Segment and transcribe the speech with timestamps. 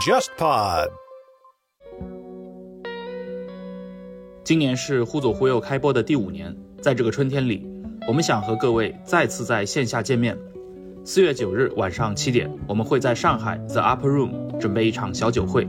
[0.00, 0.88] JustPod。
[4.42, 7.66] 今年是忽左忽右开播的第五年，在这个春天里，
[8.08, 10.38] 我们想和各位再次在线下见面。
[11.04, 15.68] 四月九日晚上七点，我们会在上海 The Upper Room 准备一场小酒会，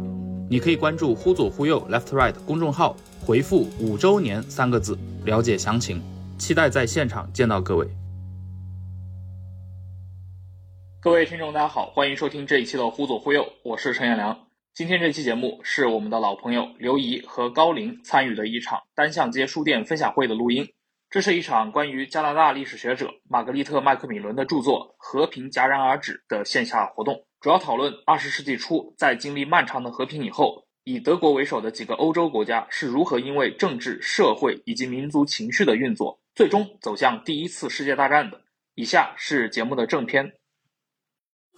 [0.49, 2.95] 你可以关注“忽左忽右 Left Right” 公众号，
[3.25, 6.01] 回复“五周年”三个字了解详情。
[6.37, 7.87] 期待在现场见到各位。
[11.03, 14.45] 各位听众，大家好，欢迎收听这一期的《忽左忽右》，我是陈彦良。
[14.71, 20.71] 今天这期节目是我们的老朋友刘怡和高林参与的一场单向街书店分享会的录音。
[21.09, 38.39] 这是一场关于加拿大历史学者玛格丽特·麦克米伦的著作《和平戛然而止》的线下活动，主要讨论二十世纪初在经历漫长的和平以后，以德国为首的几个欧洲国家是如何因为政治、社会以及民族情绪的运作，最终走向第一次世界大战的。
[38.75, 40.27] 以下是节目的正片，《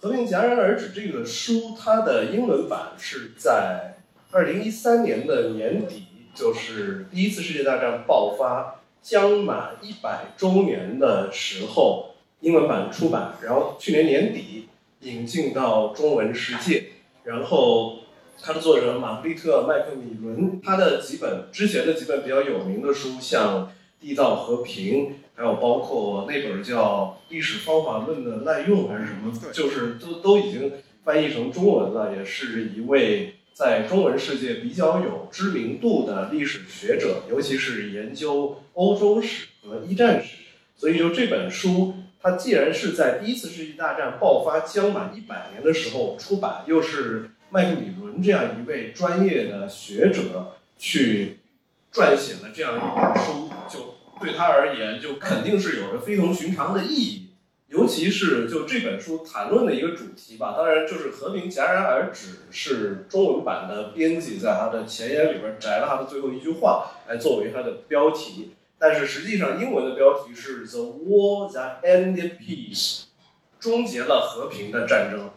[0.00, 3.96] 和平戛然而止》这个书，它的英文版是在
[4.30, 8.80] 二零一三年的年底，就是第一次世界大战爆发。
[9.04, 14.66] 将满一百周年的时候，英文版出版，然后去年年底
[15.00, 16.86] 引进到中文世界。
[17.22, 17.98] 然后，
[18.40, 23.70] 它的作者玛格丽特·麦克米伦，他的几本之前的几本比较有名的书，像
[24.02, 30.72] 《缔造和平》，还有包括那本叫《历史方法论的滥用》还是什么，就是都都已经
[31.04, 33.34] 翻译成中文了，也是一位。
[33.54, 40.38] 在中文世界比较有知名度的历史学者，尤其是研究欧洲史和一战史，
[40.74, 51.38] 所以就这本书，它既然是在第一次世界大战爆发将满一百年的时候出版，又是麦克米伦这样一位专业的学者去
[51.92, 57.28] 撰写了这样一本书，就对他而言，就肯定是有着非同寻常的意义。
[57.68, 73.04] 尤其是就这本书谈论的一个主题吧，当然就是和平戛然而止是中文版的编辑在他的前言里边摘了他的最后一句话来作为他的标题，但是实际上英文的标题是 The War That Ended Peace，
[73.58, 75.30] 终结了和平的战争。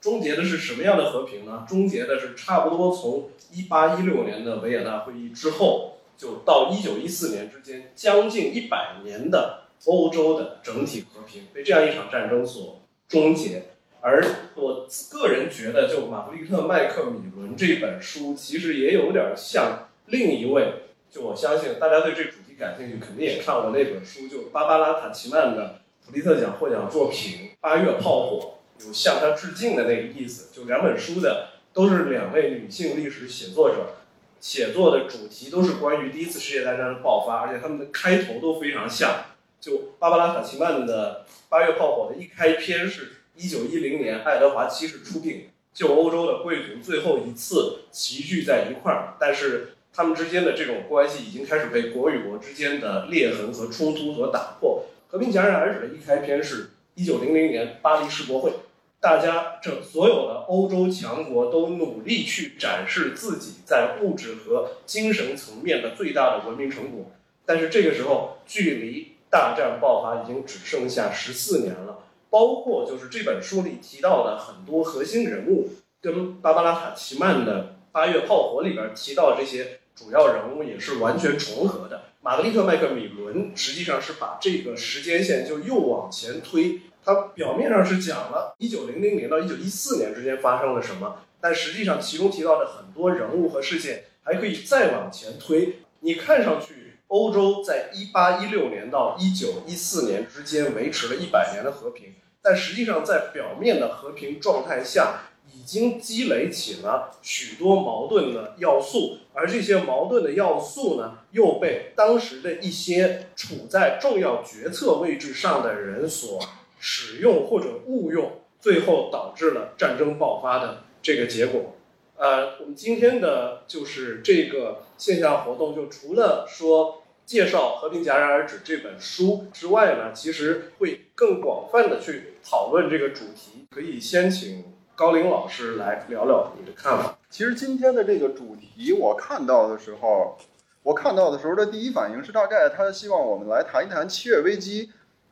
[0.00, 1.64] 终结的是什么样的和平呢？
[1.68, 9.60] 终结的是差不多从一八一六年的维也纳会议之后，就到一九一四年之间将近一百年的。
[9.86, 13.62] 欧洲的整体和平被这样一场战争所终结，
[14.02, 14.22] 而
[14.54, 20.82] 我个人觉得，就玛格丽特·麦克米伦这本书，其实也有点像另一位。
[21.10, 30.54] 就我相信大家对这主题感兴趣，肯定也看过那本书，就芭芭拉·塔奇曼的普利特奖获奖作品《八月炮火》，有向他致敬的那个意思。
[30.54, 33.94] 就两本书的都是两位女性历史写作者，
[34.40, 39.24] 写作的主题都是关于第一次世界大战的爆发，而且他们的开头都非常像。
[39.60, 54.86] 就芭芭拉·卡奇曼的《八月炮火》的一开篇是1910年，爱德华七世出兵，就欧洲的贵族最后一次齐聚在一块儿，但是他们之间的这种关系已经开始被国与国之间的裂痕和冲突所打破。
[55.08, 58.52] 和平戛然而止的一开篇是1900年巴黎世博会，
[59.00, 67.10] 大家这所有的欧洲强国都努力去展示自己在物质和精神层面的最大的文明成果，
[67.46, 69.16] 但是这个时候距离。
[69.32, 72.00] 大战爆发已经只剩下十四年了，
[72.30, 75.68] 包括就是这本书里提到的很多核心人物，
[76.02, 77.62] 跟芭芭拉·塔奇曼的
[77.92, 82.06] 《八月炮火》里边提到这些主要人物也是完全重合的。
[82.22, 86.80] 玛格丽特·麦克米伦实际上是把这个时间线就又往前推，
[87.14, 95.80] 他表面上是讲了一九零零年到一九一四年之间发生了什么，但实际上其中提到的很多人物和事件还可以再往前推。
[96.00, 96.76] 你看上去。
[97.10, 105.22] 欧洲在一八一六年到一九一四年之间维持了一百年的和平，但实际上在表面的和平状态下，
[105.52, 116.38] 已经积累起了许多矛盾的要素，而这些矛盾的要素呢，又被当时的一些处在重要决策位置上的人所
[116.80, 121.76] 使用或者误用，最后导致了战争爆发的这个结果。
[122.16, 126.96] 呃，我们今天的就是这个线下活动，就除了说。
[127.26, 133.66] 介绍《和平戛然而止》这本书之外呢，其实会更广泛的去讨论这个主题。
[133.70, 134.64] 可以先请
[134.96, 137.16] 高林老师来聊聊你的看法。
[137.28, 140.36] 其实今天的这个主题，我看到的时候，
[140.82, 144.90] 我看到的时候的第一反应是，大概他希望我们来谈一谈七月危机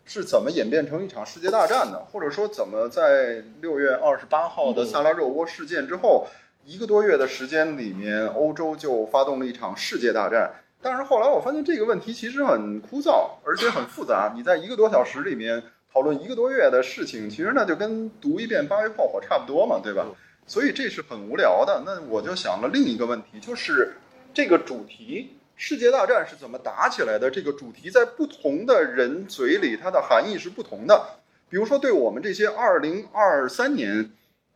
[0.08, 6.26] 是怎么演变成一场世界大战的，或者说怎么在六月二十八号的萨拉热窝事件之后
[6.64, 10.50] 一个多月的时间里面，欧洲就发动了一场世界大战。
[10.80, 14.32] 但是后来我发现这个问题其实很枯燥，而且很复杂。
[14.34, 15.62] 你在一个多小时里面
[15.92, 20.06] 讨论一个多月的事情，其实那就跟读一遍八月炮火差不多嘛，对吧？
[20.46, 21.82] 所以这是很无聊的。
[21.84, 23.96] 那我就想了另一个问题，就是
[24.32, 27.28] 这个主题世界大战是怎么打起来的？
[27.28, 31.04] 这个主题在不同的人嘴里，它的含义是不同的。
[31.48, 34.12] 比如说，对我们这些二零二三年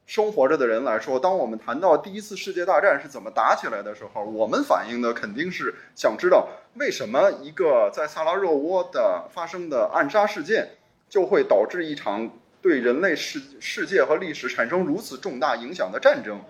[0.06, 10.70] 生活着的人来说，当我们谈到第一次世界大战是怎么打起来的时候，我们反映的肯定是想知道为什么一个在萨拉热窝的发生的暗杀事件，
[11.08, 16.40] 就会导致一场对人类世世界和历史产生如此重大影响的战争。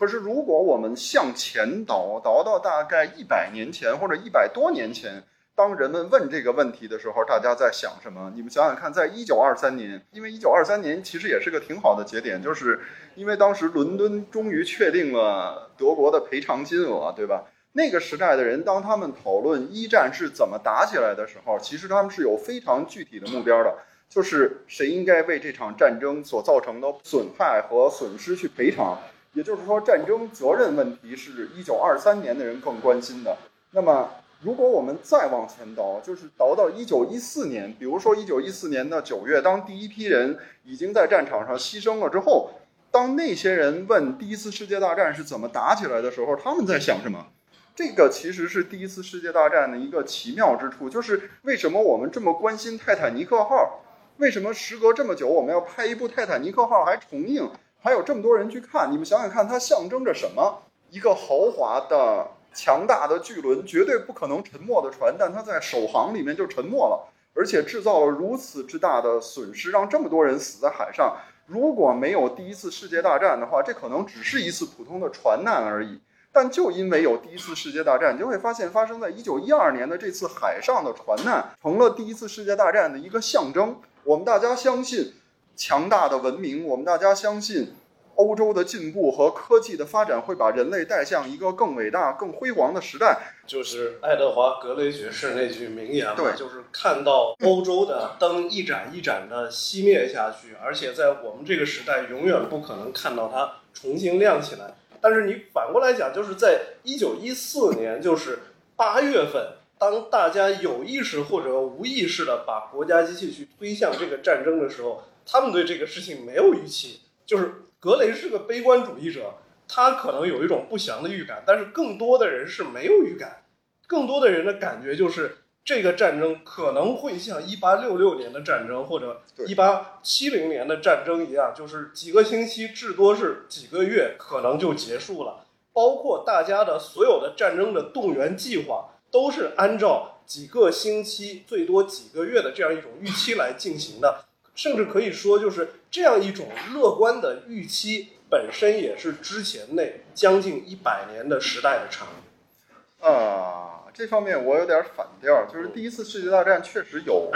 [0.00, 5.22] 可是，如果我们向前倒，倒到大概一百年前或者一百多年前，
[5.54, 8.32] 当人们问这个问题的时候，大家在想什么？
[8.34, 12.80] 你们想想看，在一九二三年，因为一九二三年其实也是个挺好的节点，就是
[13.14, 17.44] 因为当时伦敦终于确定了德国的赔偿金额，对吧？
[17.72, 23.76] 那个时代的人，当他们讨论一战是怎么打起来的时候，其实他们是有非常具体的目标的，
[24.08, 28.98] 就是谁应该为这场战争所造成的损害和损失去赔偿。
[29.34, 33.36] 也就是说，战争责任问题是一九二三年的人更关心的。
[33.70, 34.10] 那么，
[34.42, 42.50] 如果我们再往前倒，就是倒到一九一四年，比如说一九一四年的九月，当第一批人已经在战场上牺牲了之后，
[42.90, 47.28] 当那些人问第一次世界大战是怎么打起来的时候，他们在想什么？
[47.76, 53.84] 这个其实是第一次世界大战的一个奇妙之处，就是为什么我们这么关心泰坦尼克号？
[54.16, 57.48] 为什么时隔这么久，我们要拍一部泰坦尼克号还重映？
[57.82, 60.62] 还有这么多人去看，你们想想看，它象征着什么？
[60.90, 71.16] 一个豪华的、强大的巨轮，绝对不可能沉没的船，但它在首航里面就沉没了，而且制造了如此之大的损失，让这么多人死在海上。
[71.46, 76.00] 如果没有第一次世界大战的话，这可能只是一次普通的船难而已。
[76.32, 83.80] 但就因为有第一次世界大战，你就会发现，发生在一九一二年的这次海上的船难，成了第一次世界大战的一个象征。
[84.04, 85.14] 我们大家相信。
[85.56, 87.74] 强大的文明，我们大家相信，
[88.16, 93.34] 欧洲的进步和科技的发展会把人类带向一个更伟大、更辉煌的时代。
[93.46, 104.74] 就是爱德华·格雷爵士那句名言嘛，对就是看到欧洲的灯一盏一盏的熄灭下去，而且在我们这个时代永远不可能看到它重新亮起来。
[105.00, 108.38] 但是你反过来讲，就是在一九一四年，就是
[108.76, 117.00] 八月份，当大家有意识或者无意识的把国家机器去推向这个战争的时候，他们对这个事情没有预期。
[117.26, 119.34] 就是格雷是个悲观主义者，
[119.68, 123.44] 他可能有一种不祥的预感，但是更多的人是没有预感，
[123.86, 135.46] 更多的人的感觉就是这个战争可能会像一八六六年的战争或者对一八七零年的战争一样，就是几个星期，至多是几个月，可能就结束了。
[135.72, 144.24] 包括大家的所有的战争的动员计划，都是按照几个星期，最多几个月的这样一种预期来进行的。
[144.60, 153.06] 甚至可以说，就是这样一种乐观的预期本身也是之前那将近一百年的时代的产物。
[153.06, 157.30] 啊，这方面我有点反调，就是第一次世界大战确实有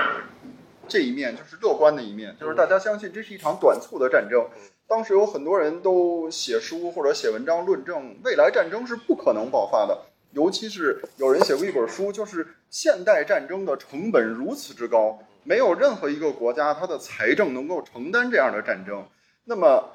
[0.86, 4.46] 这一面，就是乐观的一面，就是大家相信这是一场短促的战争。
[4.86, 9.98] 当时有很多人都写书或者写文章论证，未来战争是不可能爆发的。
[10.32, 19.06] 尤其是有人写过一本书，就是现代战争的成本如此之高，没有任何一个国家它的财政能够承担这样的战争。
[19.44, 19.88] 那么，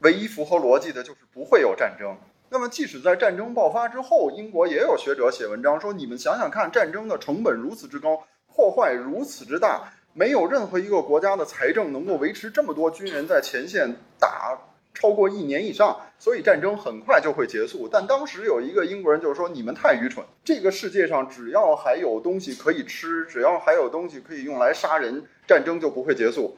[0.00, 2.16] 唯一符合逻辑的就是不会有战争。
[2.48, 14.58] 那么，即使在战争爆发之后，英国也有学者写文章说：“你们想想看，战争的成本如此之高，破坏如此之大，没有任何一个国家的财政能够维持这么多军人在前线打
[14.94, 26.56] 超过一年以上，所以战争很快就会结束。”但当时有一个英国人就说：“你们太愚蠢，这个世界上只要还有东西可以吃，只要还有东西可以用来杀人，战争就不会结束。”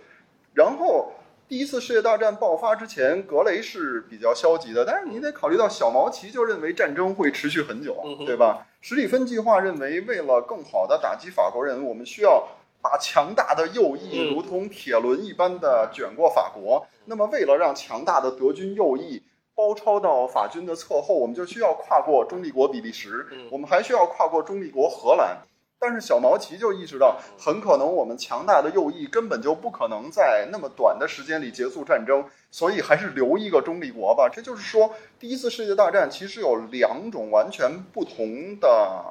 [0.55, 1.13] 然后。
[1.49, 8.67] 第一次世界大战爆发之前，格雷是比较消极的，但是你得考虑到小毛奇就认为战争会持续很久，对吧？
[8.81, 12.49] 史蒂芬计划认为，为了更好的打击法国人，我们需要
[12.83, 16.85] 把强大的右翼嗯如同铁轮一般的卷过法国。
[17.05, 19.23] 那么，为了让强大的德军右翼
[19.55, 25.39] 包抄到法军的侧后，我们就需要跨过中立国比利时嗯，我们还需要跨过中立国荷兰。
[25.85, 34.31] 但是小毛奇就意识到，很可能我们强大的右翼根本就不可能在那么短的时间里结束战争，所以还是留一个中立国吧。
[34.33, 39.03] 这就是说，第一次世界大战其实有两种完全不同的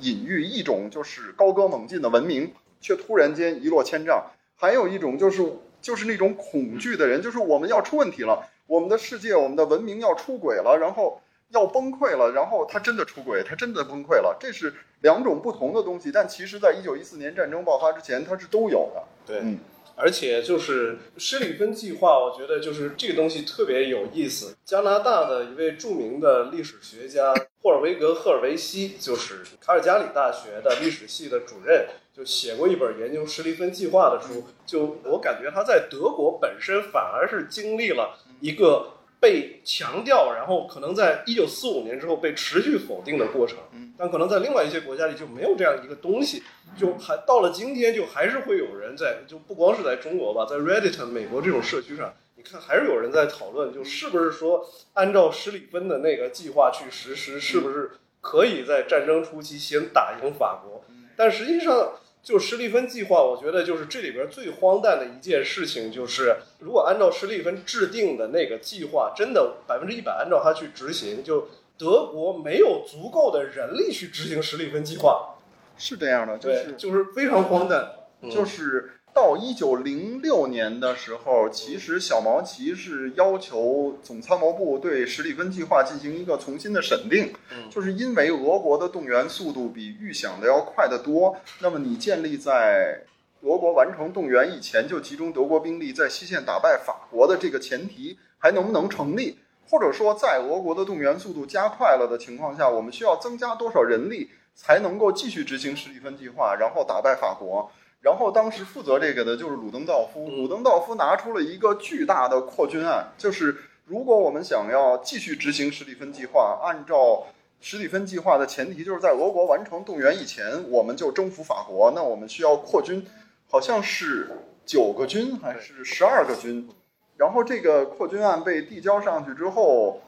[0.00, 2.52] 隐喻，一种就是高歌猛进的文明，
[2.86, 4.22] 却突然间一落千丈；
[4.54, 5.42] 还有一种就是
[5.80, 11.20] 就是那种恐惧的人，就是我们要出问题了，我们的世界、我们的文明要出轨了，然后。
[11.50, 16.10] 要崩溃了，然后他真的出轨，他真的崩溃了，这是两种不同的东西。
[16.10, 19.04] 但其实，在一九一四年战争爆发之前，它是都有的。
[19.24, 19.56] 对嗯
[19.96, 24.54] 而且就是施里芬计划，我觉得就是这个东西特别有意思。
[24.64, 34.44] 加拿大的一位著名的历史学家霍尔维格·赫尔维希，就是卡尔加里大学的历史系的主任，就写过一本研究施里芬计划的书。
[34.66, 38.92] 就我感觉他在德国本身反而是经历了一个。
[39.20, 43.58] 被强调，然后可能在一九四五年之后被持续否定的过程，
[43.96, 46.42] 但可能在另外一些国家里就没有这样一个东西，
[46.78, 60.84] 就还到了今天，就还是会有人在，就不光是在中国吧，在 Reddit 美国这种社区上，你看还是有人在讨论，就是不是说按照施里芬的那个计划去实施，是不是可以在战争初期先打赢法国？
[61.16, 61.92] 但实际上。
[62.26, 71.46] 就施利芬计划，我觉得就是这里边最荒诞的一件事情，就是如果按照施利芬制定的那个计划，真的百分之一百按照它去执行，就
[71.78, 75.36] 德国没有足够的人力去执行施利芬计划，
[75.78, 77.92] 是这样的，就是就是非常荒诞，
[78.28, 78.95] 就是。
[79.16, 87.32] 到一九零六年的时候，其实小毛奇是要求总参谋部对史里芬计划进行一个重新的审定，
[87.70, 91.34] 就是因为俄国的动员速度比预想的要快得多。
[91.60, 93.04] 那么你建立在
[93.40, 99.38] 俄国完成动员以前就集中德国兵力在西线打败法国的这个前提还能不能成立？
[99.70, 107.72] 或者说，在俄国的动员速度加快了的情况下，我们需要增加多少人力才能够继续执行史里芬计划，然后打败法国？
[108.00, 117.26] 然后当时负责这个的就是鲁登道夫，鲁登道夫拿出了一个巨大的扩军案，就是如果我们想要继续执行史蒂芬计划，按照
[117.60, 123.04] 史蒂芬计划的前提，就是在俄国完成动员以前，我们就征服法国，那我们需要扩军，
[123.48, 124.30] 好像是
[124.64, 126.68] 九个军还是十二个军？
[127.16, 130.02] 然后这个扩军案被递交上去之后，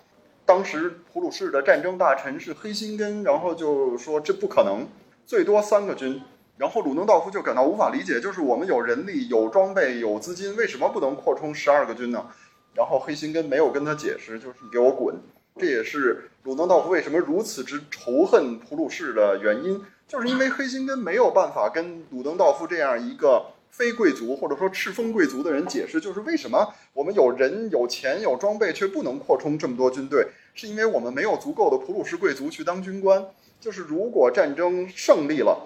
[0.44, 4.86] 当时普鲁士的战争大臣是黑辛根，然后就说这不可能，
[5.26, 6.22] 最多三个军。
[6.58, 12.26] 然后鲁登道夫就感到无法理解，就是我们有人力、有装备、有资金，为什么不能扩充十二个军呢？
[12.74, 15.14] 然后黑心根没有跟他解释，就是你给我滚。
[15.56, 33.24] 这也是鲁登道夫为什么如此之仇恨普鲁士的原因，就是因为黑心根没有办法跟鲁登道夫这样一个非贵族或者说赤峰贵族的人解释，就是为什么我们有人、有钱、有装备却不能扩充这么多军队，是因为我们没有足够的普鲁士贵族去当军官。
[33.60, 35.56] 就是如果战争胜利了。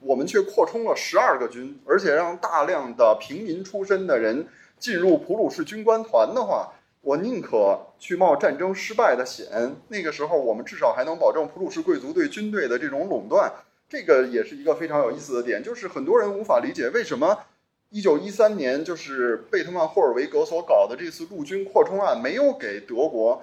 [0.00, 4.46] 我们却扩充了十二个军，而且让大量的平民出身的人
[4.78, 9.74] 进入普鲁士军官团的话，我宁可去冒战争失败的险。
[9.88, 13.52] 那个时候，我们至少还能保证普鲁士贵族对军队的这种垄断。
[13.88, 17.38] 这个也是一个非常有意思的点，就是很多人无法理解为什么
[17.88, 23.42] 一九一三年就是贝特曼霍尔维格所搞的这次陆军扩充案没有给德国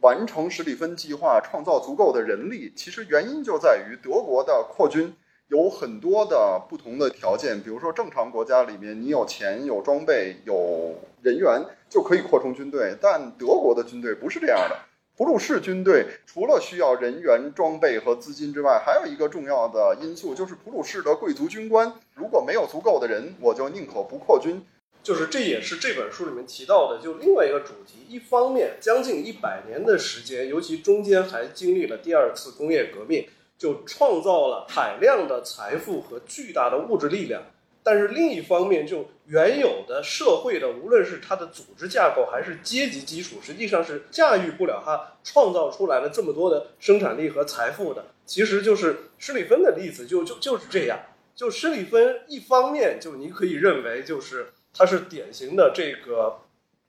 [0.00, 2.72] 完成史里芬计划创造足够的人力。
[2.76, 5.14] 其实原因就在于德国的扩军。
[5.48, 14.76] 有很多的不同的条件，比如说正常国家里面，你有钱、有装备、有人员就可以扩充军队，但德国的军队不是这样的。
[15.16, 24.60] 普鲁士军队除了需要人员、装备和资金之外，还有一个重要的因素就是普鲁士的贵族军官如果没有足够的人，我就宁可不扩军。
[25.04, 28.06] 就是这也是这本书里面提到的，就另外一个主题。
[28.08, 33.28] 一方面，将近一百年的时间，尤其中间还经历了第二次工业革命。
[33.64, 37.40] 就创造了海量的财富和巨大的物质力量，
[37.82, 48.04] 但是另一方面，就原有的社会的，无论是它的组织架构还是阶级基础，实际上是驾驭不了它创造出来了这么多的生产力和财富的。
[48.26, 51.00] 其实就是施里芬的例子，就就就是这样。
[51.34, 56.40] 就施里芬一方面，就你可以认为就是他是典型的这个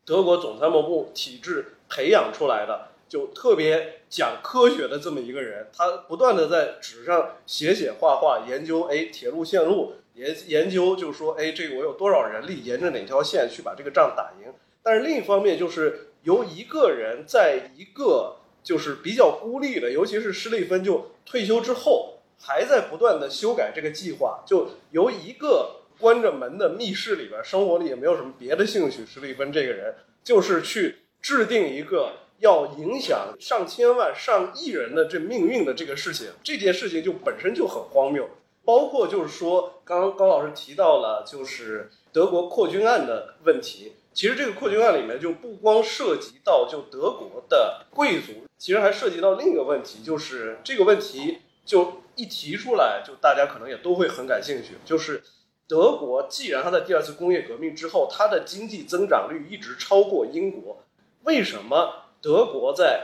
[0.03, 2.89] 德国总参谋部体制培养出来的。
[3.15, 14.53] 就特别讲科学的这么一个人，他不断的在纸上写写画画，研究哎铁路线路，研研究就是说哎这个我有多少人力，沿着哪条线去把这个仗打赢。
[14.83, 24.43] 但是另一方面，就是由一个人在一个就是比较孤立的，尤其是施利芬就退休之后，还在不断的修改这个计划。
[24.45, 32.11] 就由一个关着门的密室里边，生活里也没有什么别的兴趣，施利芬这个人就是去制定一个。
[32.39, 38.29] 要影响上千万、上亿人的这命运的这个事情，这件事情就本身就很荒谬。
[38.63, 43.93] 包括就是说，刚刚高老师提到了，就是德国扩军案的问题。
[44.11, 54.75] 其实这个扩军案里面就不光涉及到就德国的贵族，其实还涉及到另一个问题，就是这个问题就一提出来，就大家可能也都会很感兴趣。
[54.85, 55.21] 就是
[55.67, 60.81] 德国既然它在第二次工业革命之后，它的经济增长率一直超过英国，
[61.23, 62.04] 为什么？
[62.25, 63.03] 德国在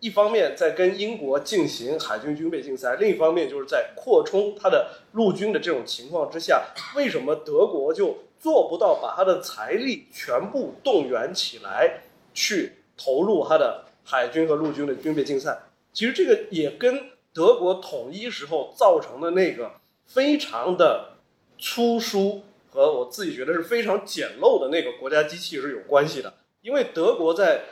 [0.00, 12.00] 一方面在跟英国进行海军军备竞赛，另一方面就是在扩充它的陆军的这种情况之下，为什么德国就做不到把它的财力全部动员起来
[12.34, 15.56] 去投入它的海军和陆军的军备竞赛。
[15.92, 19.70] 其实这个也跟德国统一时候造成的那个
[20.06, 21.10] 非常的
[21.56, 26.34] 粗疏和我自己觉得是非常简陋的那个国家机器是有关系的。
[26.62, 27.62] 因为德国在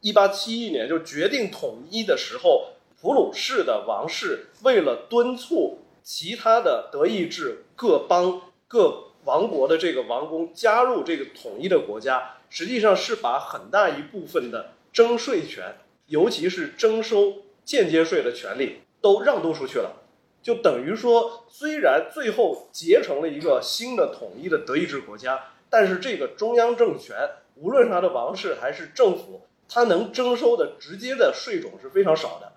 [0.00, 2.68] 一八七一年就决定统一的时候，
[3.00, 15.76] 普鲁士的王室为了敦促其他的德意志各邦各王国的这个王公加入这个统一的国家，实际上是把很大一部分的征税权，
[16.06, 19.96] 尤其是征收间接税的权利都让渡出去了。
[20.42, 25.38] 就等于说，虽然最后结成了一个新的统一的德意志国家，
[25.68, 27.14] 但是这个中央政权，
[27.56, 29.42] 无论是他的王室还是政府，
[29.72, 32.52] 它能征收的直接的税种是非常少的。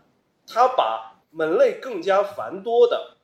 [0.48, 3.18] 他把门类更加繁多的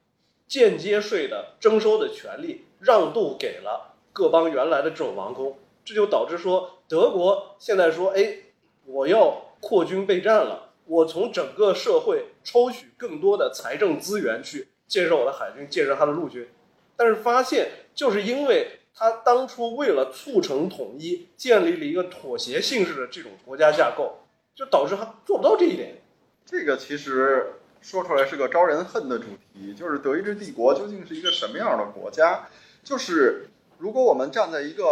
[0.48, 8.38] 间接税的征收的权利让渡给了各邦原来的这种王公，这就导致说，德国现在说，哎，
[8.86, 16.48] 我要扩军备战了，我从整个社会抽取更多的财政资源去建设我的海军，建设他的陆军，
[16.96, 24.19] 但是发现就是因为他当初为了促成统一，建立了一个妥协性质的这种国家架构，
[24.55, 26.01] 就导致他做不到这一点。
[26.46, 32.48] 这个其实说出来是个招人恨的主题，就是德意志帝国究竟是一个什么样的国家？
[32.84, 34.84] 就是如果我们站在一个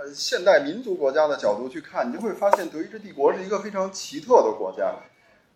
[0.00, 4.94] 呃现代民族国家的角度去看，你就会发现德意志帝国是一个非常奇特的国家。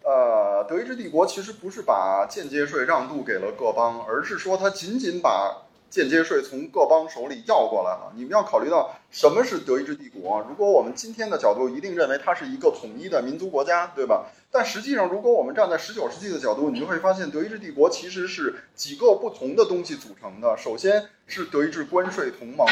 [0.03, 8.13] 呃，德意志帝国其实不是把间接税让渡给了各邦，而是说它仅仅把间接税从各邦手里要过来了。
[8.15, 10.41] 你们要考虑到什么是德意志帝国？
[10.49, 14.27] 如果我们今天的角度一定认为它是一个统一的民族国家，对吧？
[14.53, 20.57] 但实际上，如果我们站在十九世纪的角度，你就会发现德意志帝国其实是几个不同的东西组成的。
[20.57, 22.67] 首先是德意志关税同盟，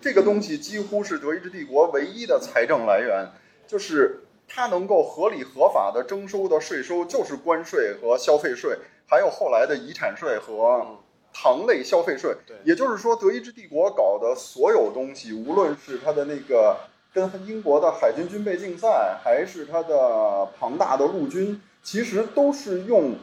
[0.00, 3.28] 这个东西几乎是德意志帝国唯一的财政来源，
[3.66, 10.98] 就是它能够合理合法的征收的税收就是关税和消费税，还有后来的遗产税和
[11.32, 12.36] 糖类消费税。
[12.64, 16.76] 也就是说，德意志帝国搞的所有东西，无论是它的那个
[17.12, 23.16] 跟英国的海军军备竞赛，还是它的庞大的陆军，其实都是用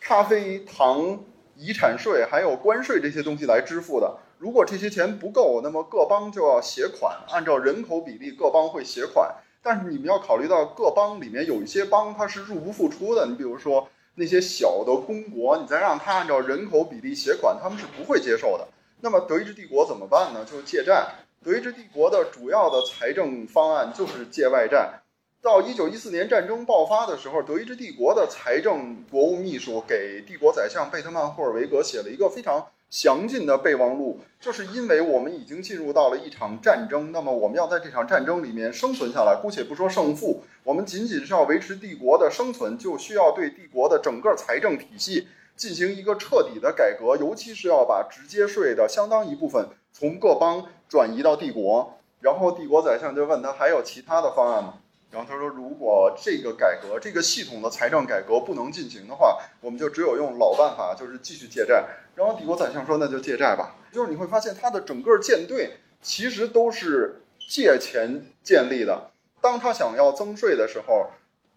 [0.00, 1.20] 咖啡、糖、
[1.56, 4.18] 遗产税还有关税这些东西来支付的。
[4.38, 9.34] 如果这些钱不够，那么各邦就要携款，按照人口比例，各邦会携款。
[9.62, 13.26] 但是你们要考虑到，各邦里面有一些邦它是入不敷出的。
[13.26, 18.66] 你比如说那些小的公国，你再让他按照人口比例携款，他们是不会接受的。
[19.00, 20.44] 那么德意志帝国怎么办呢？
[20.44, 21.06] 就是借债。
[21.44, 25.00] 德意志帝国的主要的财政方案就是借外债。
[25.42, 39.38] 到一九一四年战争爆发的时候，德意志帝国的财政国务秘书给帝国宰相贝特曼霍尔维格写了一个非常详尽的备忘录，就是因为我们已经进入到了一场战争，那么我们要在这场战争里面生存下来。
[39.42, 51.94] 姑且不说胜负，我们仅仅是要维持帝国的生存，就需要对帝国的整个财政体系进行一个彻底的改革，尤其是要把直接税的相当一部分从各邦转移到帝国。
[52.20, 54.74] 然后帝国宰相就问他还有其他的方案吗？
[55.10, 61.86] 然后他说，如果这个改革、这个系统的财政改革不能进行的话，我们就只有用老办法，就是继续借债。
[62.14, 63.76] 然后帝国宰相说，那就借债吧。
[63.92, 69.10] 就是你会发现，他的整个舰队其实都是借钱建立的。
[69.40, 71.06] 当他想要增税的时候，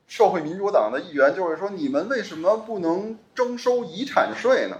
[0.07, 4.77] 社会民主党的议员就会说：“你们为什么不能征收遗产税呢？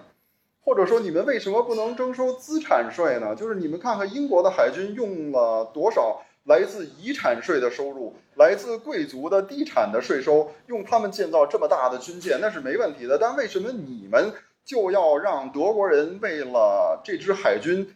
[0.62, 3.36] 或者说你们为什么不能征收资产税呢？
[3.36, 13.20] 就是你们看看英国的海军用了多少来自遗产税的收入，来自贵族的地产的税收，用他们建造这么大的军舰，那是没问题的。
[13.20, 14.34] 但为什么你们
[14.66, 17.96] 就要让德国人为了这支海军？”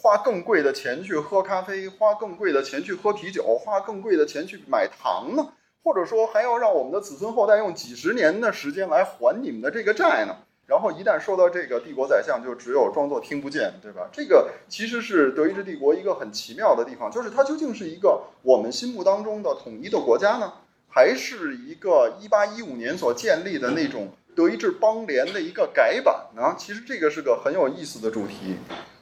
[0.00, 5.54] 花更贵的钱去喝咖啡，花更贵的钱去喝啤酒，花更贵的钱去买糖呢？
[5.82, 10.36] 或者说还要让我们的子孙后代用几十年的时间来还你们的这个债呢？
[10.68, 14.10] 然后一旦说到这个，帝国宰相就只有装作听不见，对吧？
[14.12, 20.52] 这个其实是德意志帝国一个很奇妙的地方，就是它究竟是一个我们心目当中的统一的国家呢，
[20.90, 26.54] 还是一个一八一五年所建立的那种德意志邦联的一个改版呢？
[26.58, 28.58] 其实这个是个很有意思的主题。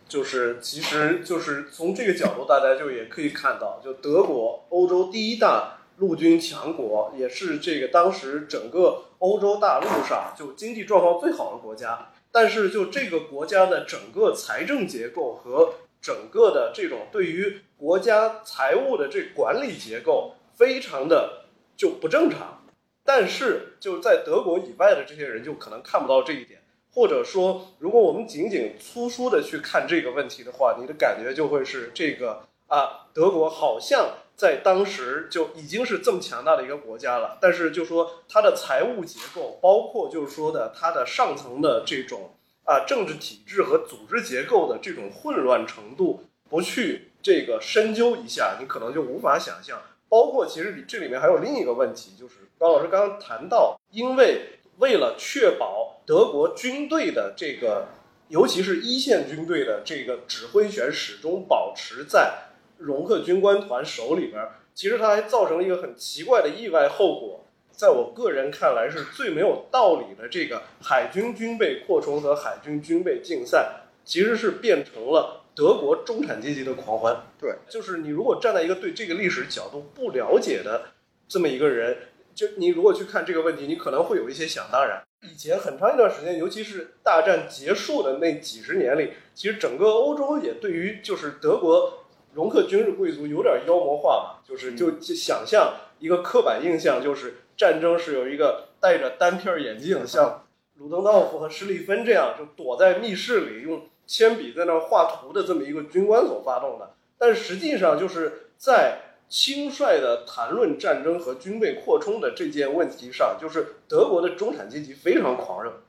[0.09, 12.12] 就是，其实就是从这个角度，大家就也可以看到，就德国，欧洲第一大陆军强国，也是这个当时整个欧洲大陆上就经济状况最好的国家。
[12.30, 21.44] 但是，就这个国家的整个财政结构和整个的这种对于国家财务的这管理结构，非常的
[21.76, 22.62] 就不正常。
[23.04, 26.61] 但是，就在德国以外的这些人就可能看不到这一点。
[26.92, 49.81] 或者说，如果我们仅仅粗疏的去看这个问题的话，你的感觉就会是这个啊，德国好像在当时就已经是这么强大的一个国家了，但是就说它的财务结构，包括就是说的它的上层的这种啊政治体制和组织结构的这种混乱程度，不去这个深究一下，你可能就无法想象。
[50.09, 57.88] 包括其实这里面还有另一个问题，就是高老师刚刚谈到，因为为了确保德国军队的这个，
[58.29, 62.45] 尤其是一线军队的这个指挥权始终保持在
[62.79, 70.29] 容克军官团手里边，其实它还造成了一个很奇怪的意外后果，在我个人看来是最没有道理的。
[70.29, 75.43] 这个海军军备扩充和海军军备竞赛，其实是变成了。
[75.57, 80.89] 德国中产阶级的狂欢，对，就是你如果站在一个对这个历史角度不了解的
[81.27, 81.97] 这么一个人，
[82.35, 85.03] 就你如果去看这个问题，你可能会有一些想当然。
[85.23, 92.05] 以前很长一段时间，尤其是大战结束的那几十年里，其实整个欧洲也对于就是德国
[92.37, 100.44] 容克军事贵族有点妖魔化嘛，就是就就想象一个刻板印象，就是战争是有一个戴着单片眼镜，像
[100.75, 103.83] 鲁登道夫和施利芬这样，就躲在密室里用。
[104.09, 115.81] 铅笔在那画图的这么一个军官所发动的，但实际上就是在轻率的谈论战争和军备扩充的这件问题上，就是德国的中产阶级非常狂热，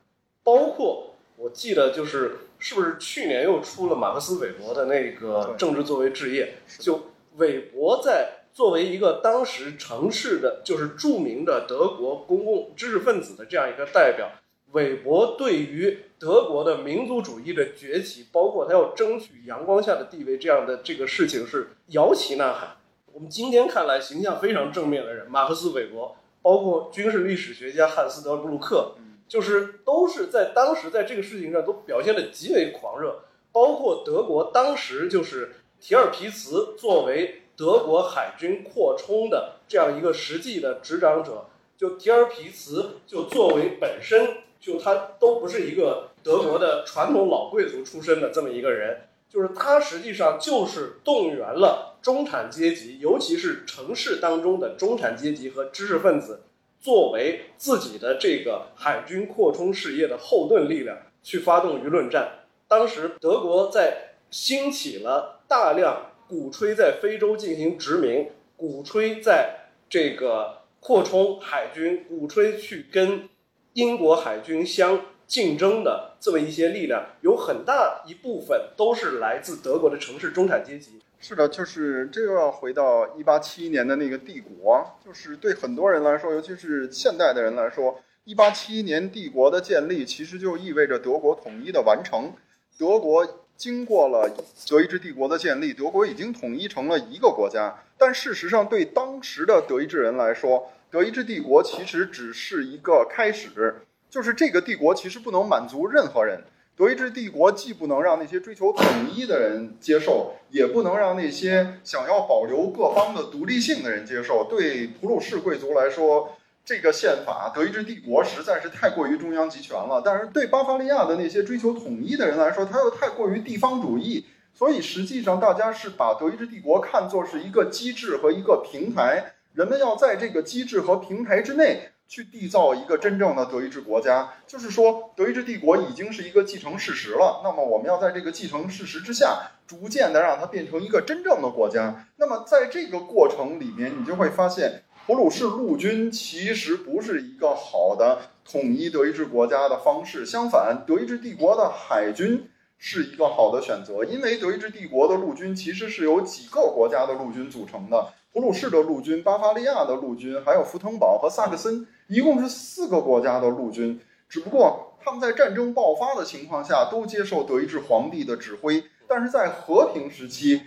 [0.42, 14.30] 包括我记得就是是不是去年又出了马克思韦伯的那个政治作为置业，就韦伯在作为一个当时城市的就是著名的德国公共知识分子的这样一个代表。
[14.72, 22.76] 韦伯对于德国的民族主义的崛起，包括他要争取阳光下的地位这样的这个事情是摇旗呐喊。
[23.12, 28.96] 我们今天看来形象非常正面的人，马克思韦伯，包括军事历史学家汉斯德布鲁克，
[29.28, 33.20] 就是都是在当时在这个事情上都表现的极为狂热。
[33.52, 44.38] 包括德国当时就是提尔皮茨作为德国海军扩充的这样一个实际的执掌者，就提尔皮茨就作为本身。
[44.60, 56.40] 就他都不是一个德国的传统老贵族出身的这么一个人，就是他实际上就是动员了中产阶级，尤其是城市当中的中产阶级和知识分子，
[56.80, 62.40] 作为自己的这个海军扩充事业的后盾力量去发动舆论战。
[62.66, 73.28] 当时德国在兴起了大量鼓吹在非洲进行殖民，鼓吹在这个扩充海军，鼓吹去跟。
[73.74, 80.98] 英国海军相竞争的这么一些力量，有很大一部分都是来自德国的城市中产阶级。
[81.20, 92.32] 是的，就是这又要回到一八七一年的那个帝国，就是对很多人来说，尤其是现代的人来说，一八七一年帝国的建立，其实就意味着德国统一的完成。
[92.78, 94.30] 德国经过了
[94.68, 97.76] 德意志帝国的建立，德国已经统一成了一个国家。
[97.98, 103.74] 但事实上，对当时的德意志人来说，德意志帝国其实只是一个开始，
[104.08, 106.44] 就是这个帝国其实不能满足任何人。
[106.78, 114.44] 德意志帝国既不能让那些追求统一的人接受，也不能让那些想要保留各方的独立性的人接受。
[114.44, 124.26] 对普鲁士贵族来说，这个宪法德意志帝国实在是太过于中央集权了；但是对巴伐利亚的那些追求统一的人来说，它又太过于地方主义。
[124.54, 129.32] 所以实际上，大家是把德意志帝国看作是一个机制和一个平台。
[129.52, 137.42] 人们要在这个机制和平台之内去缔造一个真正的德意志国家，就是说，德意志帝国已经是一个既成事实了。
[137.44, 142.06] 那么，我们要在这个既成事实之下，逐渐的让它变成一个真正的国家。
[142.16, 150.24] 那么，在这个过程里面，你就会发现，普鲁士陆军其实不是一个好的统一德意志国家的方式。
[150.24, 158.14] 相反，德意志帝国的海军是一个好的选择，因为德意志帝国的陆军其实是由几个国家的陆军组成的。
[158.32, 164.00] 普鲁士的陆军、巴伐利亚的陆军，还有福腾堡和萨克森，一共是四个国家的陆军。
[164.28, 170.62] 只不过他们在战争爆发的情况下都接受德意志皇帝的指挥，但是在和平时期，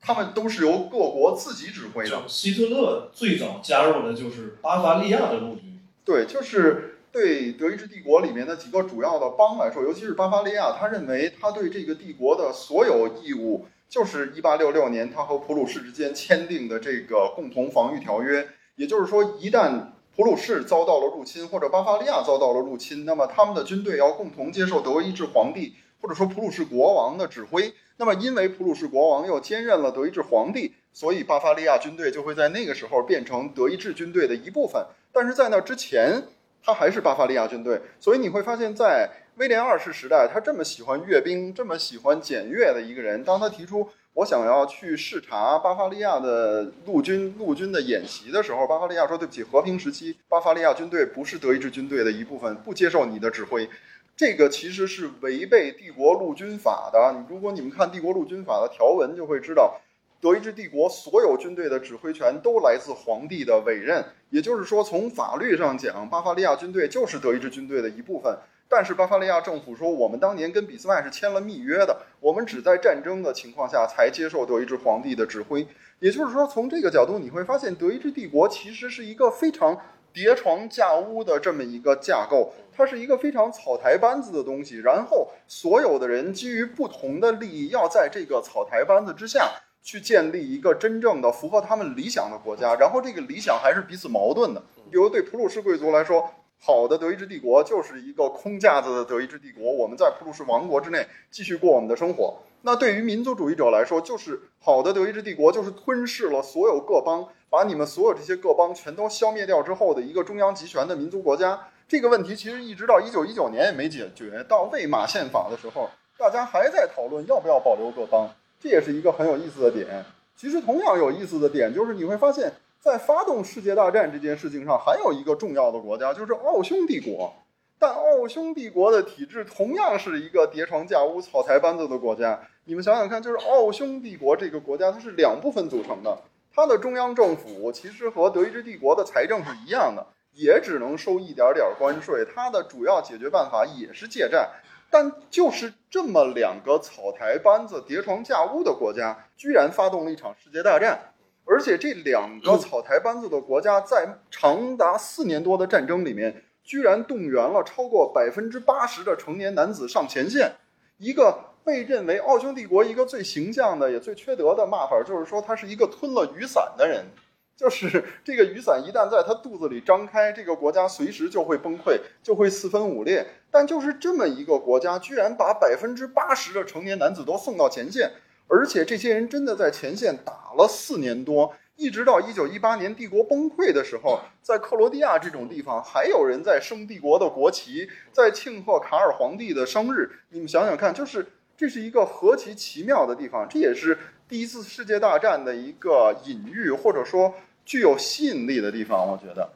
[0.00, 2.22] 他们都是由各国自己指挥的。
[2.26, 5.80] 希特勒最早加入的就是巴伐利亚的陆军。
[6.04, 13.66] 对，就是对德意志帝国里面的几个主要的邦来说，尤其是巴伐利亚，他认为他对这个帝国的所有义务。
[13.88, 18.48] 就是一八六六年，他和普鲁士之间签订的这个共同防御条约。
[18.76, 27.72] 也就是说，一旦普鲁士遭到了入侵，或者巴伐利亚遭到了入侵，那么他们的军队要共同接受德意志皇帝或者说普鲁士国王的指挥。
[27.96, 34.84] 那么，因为普鲁士国王又兼任了德意志皇帝，所以巴伐利亚军队就会在那个时候变成德意志军队的一部分。
[35.12, 36.22] 但是在那之前，
[36.62, 37.80] 他还是巴伐利亚军队。
[37.98, 53.66] 所以你会发现在威廉二世时代，他这么喜欢阅兵，这么喜欢检阅的一个人，当他提出我想要去视察巴伐利亚的陆军陆军的演习的时候，巴伐利亚说：“对不起，和平时期巴伐利亚军队不是德意志军队的一部分，不接受你的指挥。”
[54.14, 57.24] 这个其实是违背帝国陆军法的。
[57.26, 59.80] 如果你们看帝国陆军法的条文，就会知道，
[60.20, 64.04] 德意志帝国所有军队的指挥权都来自皇帝的委任。
[64.28, 68.36] 也就是说，从法律上讲，巴伐利亚军队就是德意志军队的一部分。
[68.74, 75.68] 但是巴伐利亚政府说，我们当年跟俾斯麦是签了密约的，我们只在战争的情况下才接受德意志皇帝的指挥。
[75.98, 79.78] 也就是说，从这个角度你会发现，德意志帝国其实是一个非常
[80.10, 84.80] 叠床架屋的这么一个架构，它是一个非常草台班子的东西。
[84.80, 89.50] 然后所有的人基于不同的利益，要在这个草台班子之下
[89.82, 92.74] 去建立一个真正的符合他们理想的国家。
[92.76, 94.62] 然后这个理想还是彼此矛盾的。
[94.90, 96.30] 比如对普鲁士贵族来说。
[96.64, 102.36] 好的德意志帝国就是一个空架子的德意志帝国，我们在普鲁士王国之内继续过我们的生活。
[102.60, 111.58] 那对于民族主义者来说，就是好的德意志帝国就是吞噬了所有各邦，把你们所有这些各邦全都消灭掉之后的一个中央集权的民族国家。
[111.88, 120.04] 这个问题其实一直到一九一九年也没解决，到魏玛宪法的时候，大家还在讨论要不要保留各邦，这也是一个很有意思的点。
[120.36, 122.52] 其实同样有意思的点就是你会发现。
[122.82, 127.32] 在发动世界大战这件事情上，还有一个重要的国家就是奥匈帝国，
[127.78, 132.40] 但奥匈帝国的体制同样是一个叠床架屋、草台班子的国家。
[132.64, 136.18] 你们想想看，就是奥匈帝国这个国家，它是两部分组成的，
[136.52, 144.48] 它的中央政府其实和德意志帝国的财政是一样的，也只能收一点点关税，它的主要解决办法也是借债。
[144.90, 151.11] 但就是这么两个草台班子、叠床架屋的国家，居然发动了一场世界大战。
[151.44, 160.52] 而且这两个草台班子的国家在长达四年多的战争里面，居然动员了超过百分之八十的成年男子上前线。
[160.98, 167.06] 一个被认为奥匈帝国一个最形象的也最缺德的骂法，就是说他是一个吞了雨伞的人。
[167.54, 173.24] 就是这个雨伞一旦在他肚子里张开，这个国家随时就会崩溃，就会四分五裂。
[173.50, 178.12] 但就是这么一个国家，居然把百分之八十的成年男子都送到前线。
[178.48, 190.10] 而且这些人真的在前线打了四年多，一直到一九一八年帝国崩溃的时候，在克罗地亚这种地方，还有人在升帝国的国旗，在庆贺卡尔皇帝的生日。
[190.28, 191.26] 你们想想看，就是
[191.56, 199.08] 这是一个何其奇妙的地方，这也是第一次世界大战的一个隐喻，或者说具有吸引力的地方。
[199.08, 199.50] 我觉得，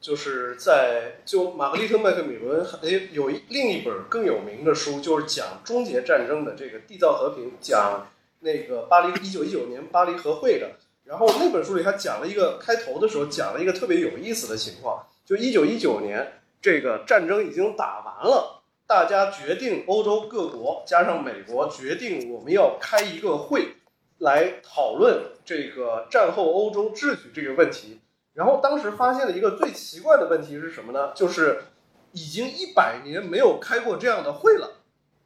[0.00, 2.78] 就是在就玛格丽特·麦克米伦还
[3.12, 8.06] 有另一本更有名的书，就是讲终结战争的这个《缔造和平》，讲。
[8.46, 10.70] 那个巴黎一九一九年巴黎和会的，
[11.02, 23.74] 然后那本书里他讲了一个开头的时候讲了一个特别有意思的情况，就一九一九年这个战争已经打完了，大家决定欧洲各国加上美国决定我们要开一个会
[24.18, 27.98] 来讨论这个战后欧洲秩序这个问题，
[28.32, 31.12] 然后当时发现了一个最奇怪的问题是什么呢？
[31.16, 31.64] 就是
[32.12, 34.74] 已经一百年没有开过这样的会了，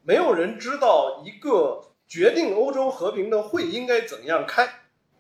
[0.04, 1.82] 没有人知道一个。
[2.10, 4.68] 决定欧洲和平的会应该怎样开？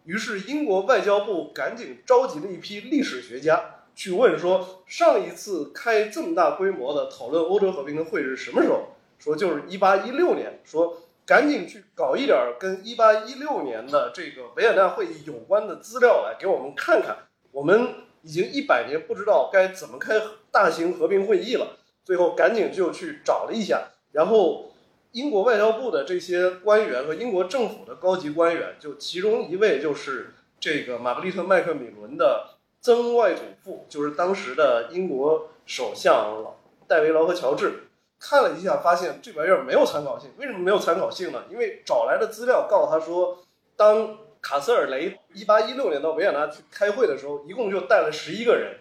[0.02, 8.88] 于是英国外交部赶紧召集了一批历史学家去问说：上一次开这么大规模的讨论欧洲和平的会是什么时候？
[9.20, 10.60] 说就是一八一六年。
[10.64, 17.16] 说赶紧去搞一点跟一八一六年的这个维也纳会议有关的资料来给我们看看。
[17.52, 17.88] 我们
[18.22, 21.76] 已经一百年不知道该怎么开大型和平会议了。
[22.04, 24.69] 最后赶紧就去找了一下，然后。
[25.12, 36.54] 英国外交部的这些官员和英国政府的高级官员，就其中一位就是这个玛格丽特·麦克米伦的曾外祖父，就是当时的英国首相
[36.86, 37.88] 戴维·劳合乔治，
[38.20, 40.30] 看了一下，发现这玩意儿没有参考性。
[40.38, 41.42] 为什么没有参考性呢？
[41.50, 43.38] 因为找来的资料告诉他说，
[43.76, 48.76] 当卡斯尔雷1816年到维也纳去开会的时候，一共就带了十一个人。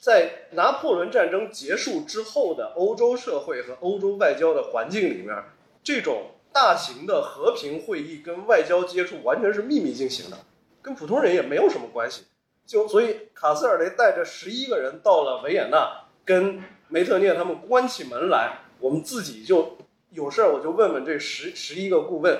[0.00, 5.36] 在拿破仑战争结束之后的欧洲社会和欧洲外交的环境里面。
[5.84, 10.38] 这种大型的和平会议跟外交接触完全是秘密进行的，
[10.80, 12.24] 跟普通人也没有什么关系。
[12.64, 19.76] 就所以，卡斯尔雷带着十一个人到了维也纳，跟梅特涅他们关起门来，我们自己就
[20.10, 22.38] 有事儿，我就问问这十十一个顾问，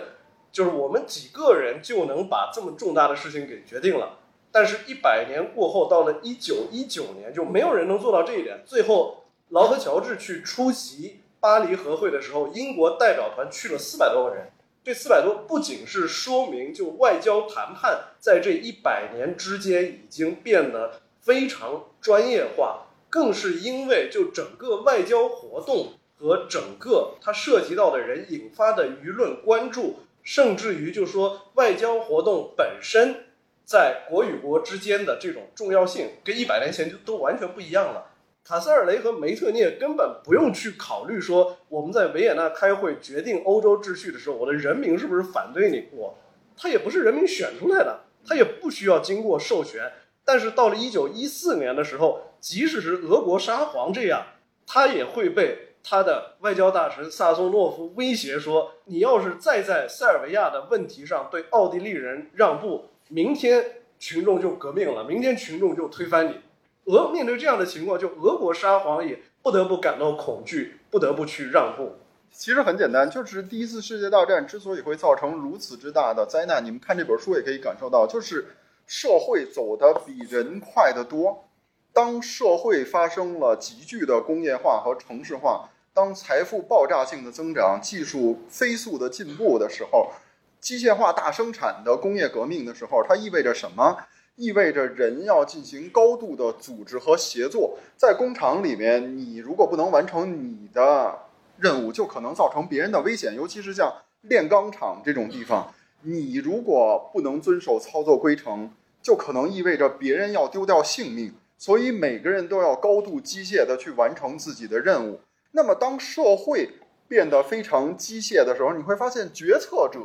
[0.52, 4.20] 就是我们几个人就能把这么重大的事情给决定了。
[4.52, 8.62] 但是，一百年过后，到了一九一九年，就没有人能做到这一点。
[8.64, 11.21] 最后，劳合乔治去出席。
[11.42, 14.52] 巴黎和会的时候，英国代表团去了四百多个人。
[14.84, 33.24] 这四百多不仅是说明，就外交谈判在这一百年之间已经变得非常专业化，更是因为就整个外交活动和整个它涉及到的人引发的舆论关注，甚至于就说外交活动本身
[33.64, 38.11] 在国与国之间的这种重要性，跟一百年前就都完全不一样了。
[38.44, 46.18] 卡塞尔雷和梅特涅根本不用去考虑说我们在维也纳开会决定欧洲秩序的时候，我的人民是不是反对你我，
[46.56, 49.92] 他也不是人民选出来的，他也不需要经过授权。
[50.24, 54.26] 但是到了一九一四年的时候，即使是俄国沙皇这样，
[54.66, 66.40] 他也会被他的外交大臣萨松诺夫威胁说：“你要是再在塞尔维亚的问题上对奥地利人让步，明天群众就革命了，明天群众就推翻你。”
[66.84, 71.96] 俄面对这样的情况，就俄国沙皇也不得不感到恐惧，不得不去让步。
[72.32, 78.46] 其实很简单，就是第一次世界大战之所以会造成如此之大的灾难，你们看这本书也可以感受到，就是
[78.86, 81.44] 社会走得比人快得多。
[81.92, 90.10] 当社会发生了急剧的工业化和城市化，当财富爆炸性的增长、技术飞速的进步的时候，
[90.58, 93.98] 机械化大生产的工业革命的时候，它意味着什么？
[94.36, 97.78] 意味着人要进行高度的组织和协作。
[97.96, 101.18] 在工厂里面，你如果不能完成你的
[101.58, 103.34] 任务，就可能造成别人的危险。
[103.34, 103.92] 尤其是像
[104.22, 108.70] 炼钢厂这种地方，你如果不能遵守操作规程，
[109.02, 111.34] 就可能意味着别人要丢掉性命。
[111.58, 115.20] 所以每个人都要高度机械的去完成自己的任务。
[115.52, 116.70] 那么，当社会
[117.06, 120.00] 变得非常机械的时候，你会发现决策者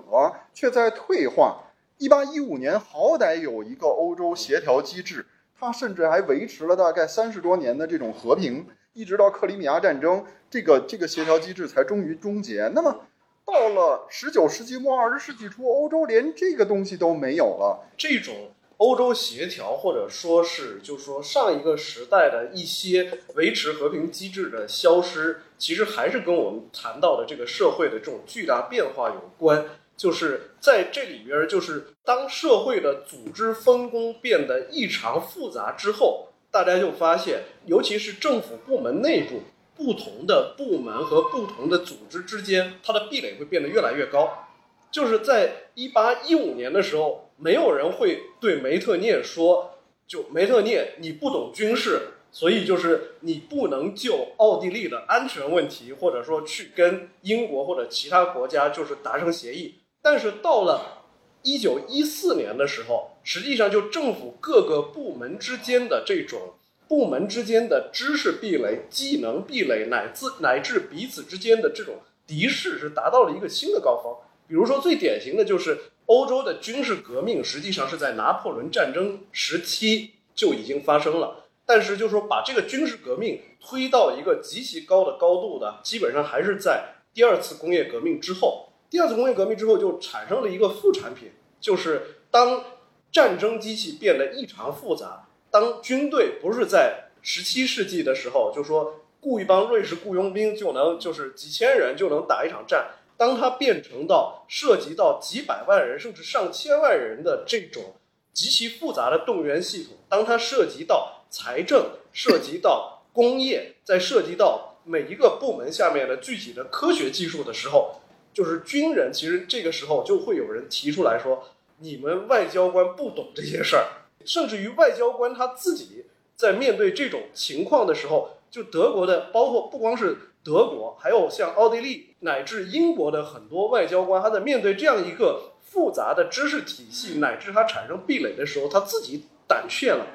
[0.53, 1.63] 却在退化。
[1.99, 5.25] 一八一五年，好歹有一个欧洲协调机制，
[5.59, 12.71] 它甚至还维持了大概三十多年的这种和平，一直到克里米亚战争，这个这个协调机制才终于终结。
[12.75, 13.01] 那么，
[13.43, 17.89] 到了十九世纪末二十世纪初，欧洲连这个东西都没有了。
[17.97, 29.65] 这种欧洲协调，或者说是就是说上一个时代的一些维持和平机制的消失，其实还是跟我们谈到的这个社会的这种巨大变化有关。
[29.97, 39.41] 就是在这里边，就是当社会的组织分工变得异常复杂之后，大家就发现，尤其是政府部门内部，
[39.75, 44.47] 不同的部门和不同的组织之间，它的壁垒会变得越来越高。
[44.91, 59.75] 就是在一八一五年的时候，没有人会对梅特涅说：“就梅特涅，你不懂军事。”所以就是你不能就奥地利的安全问题，或者说去跟英国或者其他国家就是达成协议。
[60.09, 61.03] 但是到了
[61.43, 66.53] 一九一四年的时候，实际上就政府各个部门之间的这种
[66.87, 74.15] 部门之间的知识壁垒、技能壁垒，乃至乃至彼此之间的这种敌视，是达到了一个新的高峰。
[74.47, 81.49] 比如说最典型的就是欧洲的军事革命，实际上是在拿破仑战争时期就已经发生了。
[81.65, 88.63] 但是就是说把这个军事革命推到一个极其高的高度的，基本上还是在第二次工业革命之后。
[88.89, 92.63] 第二次工业革命之后，就产生了一个副产品，就是当
[93.11, 107.95] 战争机器变得异常复杂，当军队不是在十七世纪的时候，就说雇一帮瑞士雇佣兵就能，就是几千人就能打一场战，当它变成到涉及到几百万人甚至上千万人的这种
[108.31, 117.99] 极其复杂的动员系统，当它涉及到财政，涉及到工业，在涉及到每一个部门下面的具体的科学技术的时候。
[118.37, 121.45] 就是军人，其实这个时候就会有人提出来说，
[121.79, 123.87] 你们外交官不懂这些事儿，
[124.23, 140.05] 甚至于外交官他自己在面对这种情况的时候，就德国的，包括不光是德国，还有像奥地利乃至英国的很多外交官，他在面对这样一个复杂的知识体系，乃至他产生壁垒的时候，他自己胆怯了，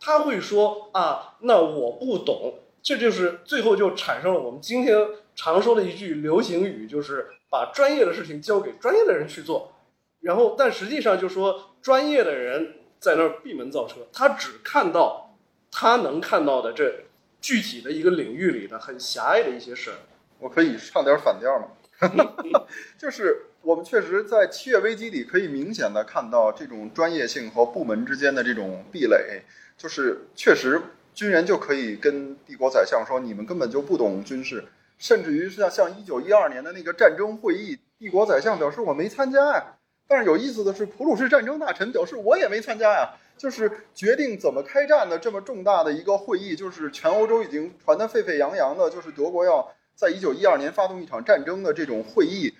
[0.00, 7.34] 他会说啊，那我不懂，这就是最后就产生了我们今天常说的一句流行语，就是。
[7.50, 9.72] 把专业的事情交给专业的人去做，
[10.20, 15.36] 然后，但实际上就说专业的人在那儿闭门造车，他只看到
[15.70, 17.04] 他能看到的这
[17.40, 19.96] 具体的一个领域里的很狭隘的一些事儿。
[20.38, 21.68] 我可以唱点反调吗？
[22.96, 29.42] 就是我们确实在七月危机里可以明显的看到这种专业性和部门之间的这种壁垒，
[29.76, 30.80] 就是确实
[31.12, 34.64] 军人就可以跟帝国宰相说，你们根本就不懂军事。
[34.98, 39.64] 甚至于像像一九一二年的那个战争会议，帝国宰相表示我没参加呀。
[40.06, 43.10] 但是有意思的是，普鲁士战争大臣表示我也没参加呀。
[43.36, 52.52] 就是决定怎么开战的这么重大的一个会议，就是全欧洲已经传得沸沸扬扬的，就是德国要在一九一二年发动一场战争的这种会议。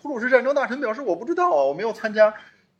[0.00, 2.32] 普鲁士战争大臣表示我不知道啊，我没有参加。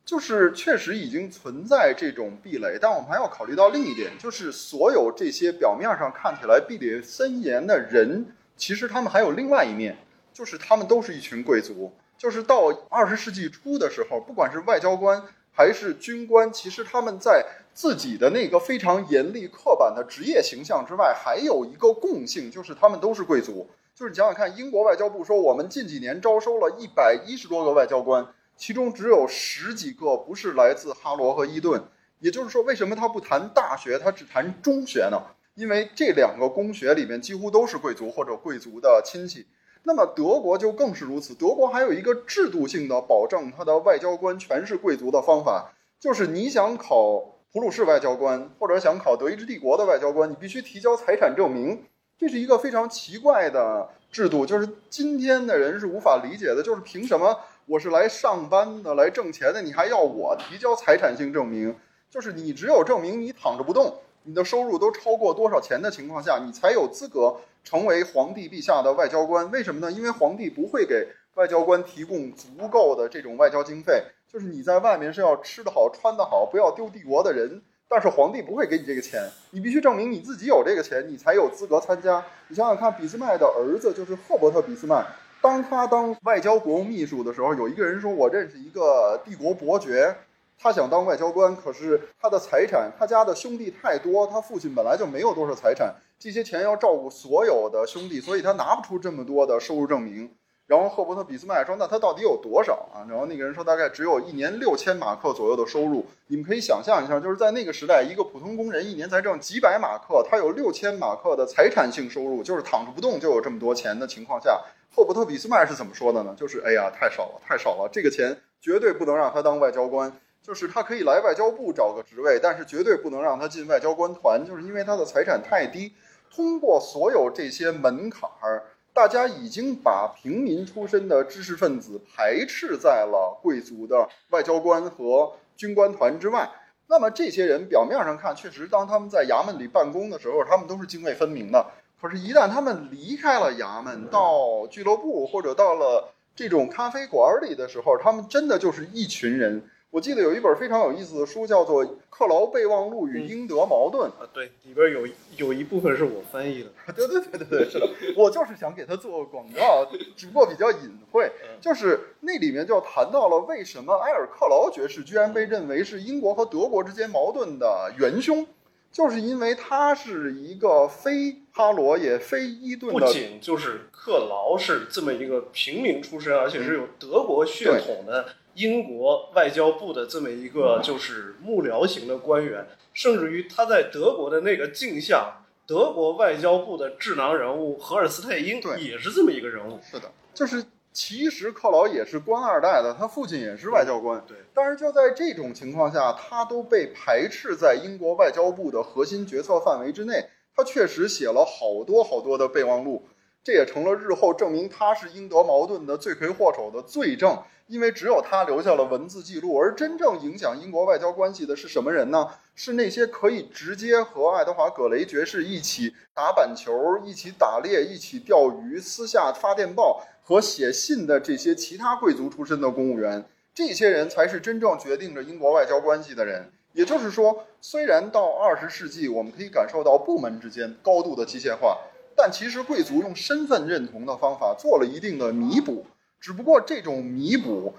[0.04, 8.26] 就是确实已经存在这种壁垒，但我们还要考虑到另一点，就是所有这些表面上看起来壁垒森严的人。
[8.62, 9.98] 其实他们还有另外一面，
[10.32, 11.92] 就是他们都是一群贵族。
[12.16, 17.44] 就是到二十世纪初的时候，不管是外交官还是军官，其实他们在
[17.74, 23.68] 自己的那个非常严厉刻板的职业形象之外，还有一个共性，就是他们都是贵族。
[23.96, 28.24] 就是你想想看，英国外交部说，我们近几年招收了一百一十多个外交官，
[28.56, 31.82] 其中只有十几个不是来自哈罗和伊顿。
[32.20, 35.20] 也就是说，为什么他不谈大学，他只谈中学呢？
[35.54, 39.46] 因为这两个公学里面几乎都是贵族或者贵族的亲戚。
[39.84, 41.34] 那么德国就更是如此。
[41.34, 47.18] 德国还有一个制度性的保证，他的外交官全是贵族的方法，就是你想考
[47.52, 51.84] 普鲁士外交官，或者想考德意志帝国的外交官，你必须提交财产证明。
[52.16, 56.62] 这是一个非常奇怪的制度，就是今天的人是无法理解的。
[56.62, 61.74] 就是凭什么我是来上班的、来挣钱的，你还要我提交财产性证明？
[62.08, 67.36] 就是你只有证明你躺着不动，你的收入都超过多少钱的情况下，你才有资格。
[67.64, 69.92] 成为皇帝陛下的外交官，为什么呢？
[69.92, 77.62] 因为皇帝不会给外交官提供足够的这种外交经费，就是你在外面是要吃得好、穿得好，不要丢帝国的人。
[77.88, 82.24] 但是皇帝不会给你这个钱，你必须证明你自己有这个钱，你才有资格参加。
[82.48, 85.06] 你想想看，俾斯麦的儿子就是赫伯特·俾斯麦，
[85.40, 90.16] 当他当外交国务秘书的时候，有一个人说：“我认识一个帝国伯爵，
[90.58, 100.30] 他想当外交官，可是他的财产，他家的兄弟太多，他父亲本来就没有多少财产。”这些钱要照顾所有的兄弟，所以他拿不出这么多的收入证明。
[100.68, 114.60] 然后赫伯特·俾斯麦说：“那他到底有多少啊？”然后那个人说：“大概只有一年六千马克左右的收入。”你们可以想象一下，就是在那个时代，一个普通工人一年才挣几百马克，他有六千马克的财产性收入，就是躺着不动就有这么多钱的情况下，
[114.94, 116.34] 赫伯特·俾斯麦是怎么说的呢？
[116.38, 120.12] 就是：“哎呀，太少了，太少了，这个钱绝对不能让他当外交官。
[120.42, 125.92] 就是他可以来外交部找个职位，但是绝对不能让他进外交官团，就是因为他的财产太低。”
[126.34, 128.64] 通过所有这些门槛儿，
[128.94, 136.50] 大家已经把平民出身的知识分子排斥在了贵族的外交官和军官团之外。
[136.86, 141.66] 那么这些人表面上看，确实当他们在衙门里办公的时候，他们都是泾渭分明的。
[142.00, 149.62] 可是，一旦他们离开了衙门，到俱乐部或者到了这种咖啡馆里的时候，他们真的就是一群人。
[149.92, 156.70] 我记得有一本非常有意思的书，叫做《克劳备忘录与英德矛盾》啊，对，里边有有一部分是我翻译的。
[156.96, 157.86] 对对对对对，是的，
[158.16, 159.86] 我就是想给他做个广告，
[160.16, 161.30] 只不过比较隐晦。
[161.60, 168.46] 就是那里面就谈到了为什么埃尔克劳爵士居然被认为是英国和德国之间矛盾的元凶，
[168.90, 178.26] 就是因为他是一个非哈罗也非伊顿的，不仅就是克劳是这么一个平民出身，而且是有德国血统的。
[178.54, 189.78] 英国外交部的这么一个就是幕僚型的官员，甚至于他在德国的那个镜像，德国外交部的智囊人物荷尔斯泰因也是这么一个人物。
[189.82, 194.22] 是的，就是其实克劳也是官二代的，他父亲也是外交官。
[194.26, 200.24] 对，但是就在这种情况下，他都被排斥在英国外交部的核心决策范围之内。
[200.54, 203.02] 他确实写了好多好多的备忘录，
[203.44, 207.38] 这也成了日后证明他是英德矛盾的罪魁祸首的罪证。
[207.68, 212.28] 因为只有他留下了文字记录，而真正影响英国外交关系的是什么人呢？
[212.54, 223.24] 是那些可以直接和爱德华·葛雷爵士一起打板球、一起打猎、一起钓鱼、私下发电报和写信的这些其他贵族出身的公务员。
[223.54, 226.50] 这些人才是真正决定着英国外交关系的人。
[226.74, 231.78] 也就是说，虽然到二十世纪，我们可以感受到部门之间高度的机械化，
[232.16, 235.86] 但其实贵族用身份认同的方法做了一定的弥补。
[236.20, 237.74] 只不过这种弥补，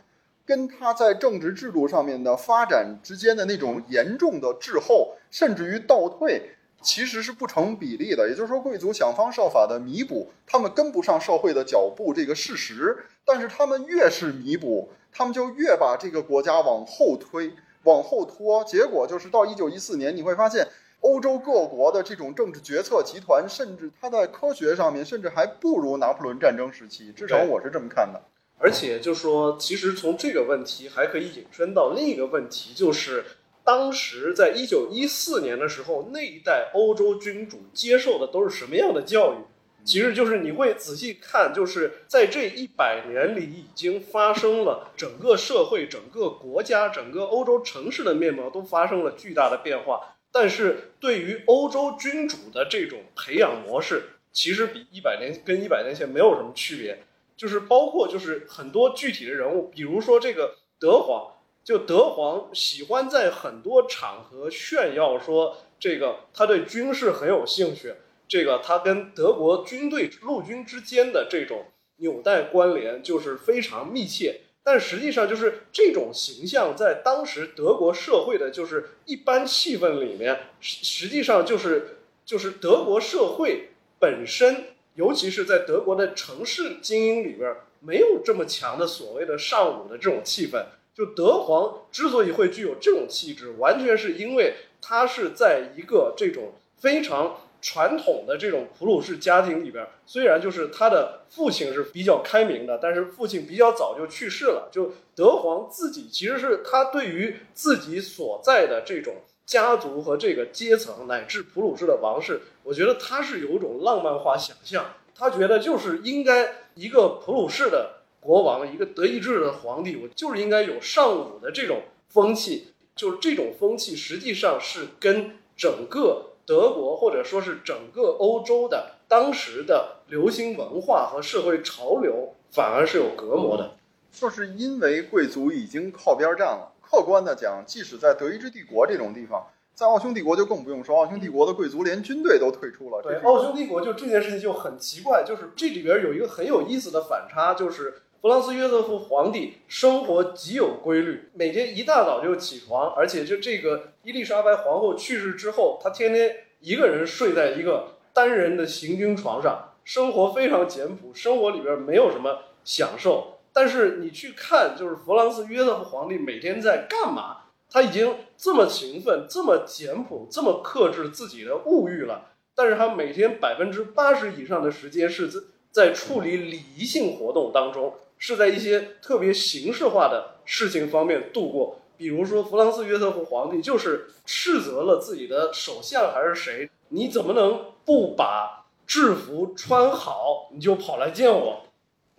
[0.45, 6.49] 跟他在政治制度上面的发展之间的那种严重的滞后，甚至于倒退，
[6.81, 8.27] 其实是不成比例的。
[8.27, 17.53] 也就是说，贵族想方设法的弥补他们跟不上社会的脚步这个事实，但是他们越是弥补，他们就越把这个国家往后推、
[17.83, 18.61] 往后拖。
[18.65, 20.67] 结果就是到一九一四年，你会发现
[21.03, 27.11] 欧洲各国的这种政治决策集团，甚至它在科学上面，甚至还不如拿破仑战争时期。
[27.11, 28.21] 至少我是这么看的。
[28.57, 33.25] 而且就说，其实从这个问题还可以引申到另一个问题，就是
[33.65, 39.37] 当时在一九一四年的时候，那一代欧洲君主接受的都是什么样的教育？
[39.83, 50.12] 其实就是你会仔细看，就是在这一百年里，已经发生了整个社会、整个国家、整个欧洲城市的面貌都发生了巨大的变化。
[50.33, 54.03] 但是对于欧洲君主的这种培养模式，
[54.33, 57.03] 其实比一百年跟一百年前没有什么区别。
[57.35, 67.95] 就是包括就是很多具体的人物，比如说这个德皇，就德皇喜欢在很多场合炫耀说这个他对军事很有兴趣。
[68.27, 71.65] 这个他跟德国军队陆军之间的这种
[71.97, 74.41] 纽带关联就是非常密切。
[74.65, 90.63] 但实际上，就是这种形象在当时德国社会的，就是一般气氛里面，实实际上就是就是德国社会本身，尤其是在德国的城市精英里边，没有这么强的所谓的尚武的这种气氛。
[90.95, 97.41] 就德皇之所以会具有这种气质，完全是因为他是在一个这种非常。
[97.63, 104.67] 传统的这种普鲁士家庭里边，虽然就是他的父亲是比较开明的，但是父亲比较早就去世了。
[104.69, 114.85] 就德皇自己其实是他对于自己所在的这种家族和这个阶层，乃至普鲁士的王室，我觉得他是有一种浪漫化想象。
[115.15, 122.73] 他觉得就是应该一个普鲁士的国王，一个德意志的皇帝，我就是应该有尚武的这种风气。
[122.93, 126.32] 就是这种风气实际上是跟整个。
[126.45, 133.75] 德国或者说是整个欧洲的当时的流行文化和社会潮流，反而是有隔膜的，
[134.11, 136.71] 就是因为贵族已经靠边站了。
[136.81, 143.01] 客观的讲，即使在德意志帝国这种地方，在奥匈帝国就更不用说，奥匈帝国的贵族连军队都退出了。
[143.01, 148.01] 对，奥匈帝国就这件事情就很奇怪，就是这里边有一个很有意思的反差，就是。
[148.23, 163.39] 弗朗斯约瑟夫皇帝生活极有规律，每天一大早就起床，而且就这个伊丽莎白皇后去世之后，他天天一个人睡在一个单人的行军床上，生活非常简朴，生活里边没有什么享受。
[163.51, 167.39] 但是你去看，就是弗朗斯约瑟夫皇帝每天在干嘛？
[167.69, 175.41] 他已经这么勤奋、这么简朴、这么克制自己的物欲了，但是他每天百分之八十以上的时间是在
[175.73, 177.95] 在处理礼仪性活动当中。
[178.25, 191.63] 是在一些特别形式化的事情方面度过，比如说弗朗茨约瑟夫皇帝就是斥责了自己的首相还是谁，你怎么能不把制服穿好你就跑来见我？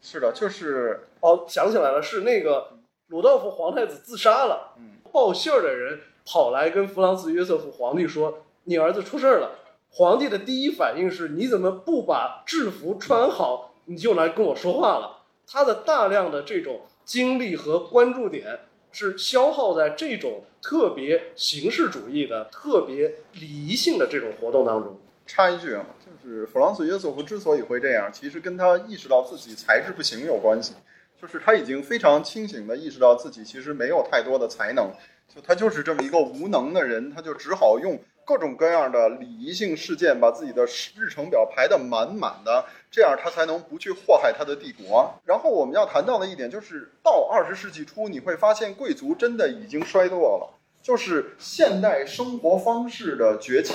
[0.03, 2.73] 是的，就是哦，想起来了，是那个
[3.07, 9.53] 鲁道夫皇太子自杀了，嗯，报信儿的人跑来跟弗朗茨约瑟夫皇帝说你儿子出事儿了，
[9.89, 15.14] 皇帝的第一反应是你怎么不把制服穿好你就来跟我说话了？
[15.47, 18.61] 他的大量的这种精力和关注点
[18.93, 24.99] 是消耗在这种特别形式主义的、特别礼仪性的这种活动当中。
[25.27, 30.75] 插一句啊，就是弗朗索约瑟夫之所以会这样，其实跟他意识到自己才智不行有关系。
[31.21, 34.91] 就是他已经非常清醒的意识到自己其实没有太多的才能，
[35.35, 37.99] 就他就是这么一个无能的人，他就只好用。
[38.27, 40.65] 各种各样的礼仪性事件，把自己的
[40.97, 45.15] 日程表排得满满的，这样他才能不去祸害他的帝国。
[45.25, 53.75] 然后我们要谈到的一点就是，到二十世纪初，你会发现贵族真的已经衰落了，就是现代生活方式的崛起，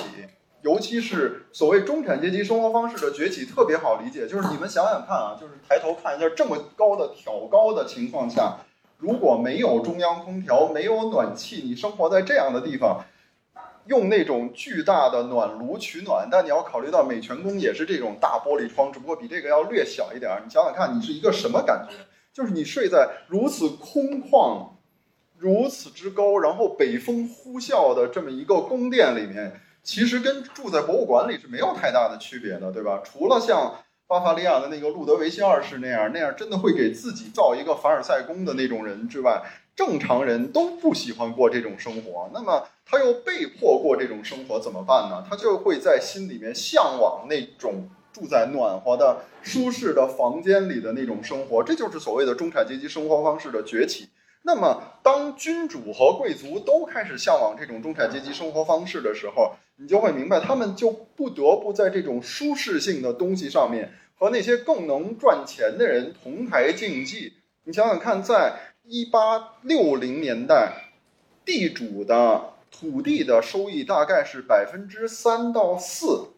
[0.64, 4.28] 尤其是所谓中产阶级生活方式的崛起，特别好理解。
[4.28, 8.58] 就是你们想想看啊，就是抬头看一下这么高的挑高的情况下，
[8.98, 13.06] 如果没有中央空调，没有暖气，你生活在这样的地方。
[13.90, 20.42] 用那种巨大的暖炉取暖，但你要考虑到美泉宫也是这种大玻璃窗，只不过比这个要略小一点儿。
[20.46, 21.96] 你想想看，你是一个什么感觉？
[22.32, 24.70] 就是你睡在如此空旷、
[25.38, 33.02] 如此之高，然后北风呼啸的这么一个宫殿里面，其实跟住在博物馆里是没有太大的区别的，对吧？
[33.04, 33.74] 除了像
[34.06, 39.42] 巴伐利亚的那个路德维希二世那样，那样真的会给自己造一个凡尔赛宫的那种人之外，
[39.80, 42.30] 正常人都不喜欢过这种生活。
[42.34, 42.68] 那么。
[42.92, 45.24] 他又被迫过这种生活怎么办呢？
[45.30, 54.10] 他就会在心里面向往那种住在暖和的、舒适的房间里的那种生活，这就是所谓的中产阶级生活方式的崛起。
[54.42, 67.34] 那么，当君主和贵族都开始向往这种中产阶级生活方式的时候，你就会明白，他们就不得不在这种舒适性的东西上面和那些更能赚钱的人同台竞技。
[67.66, 70.94] 你想想看，在一八六零年代，
[71.46, 72.56] 地主的。
[72.72, 76.30] 土地的收益大概是百分之三到四，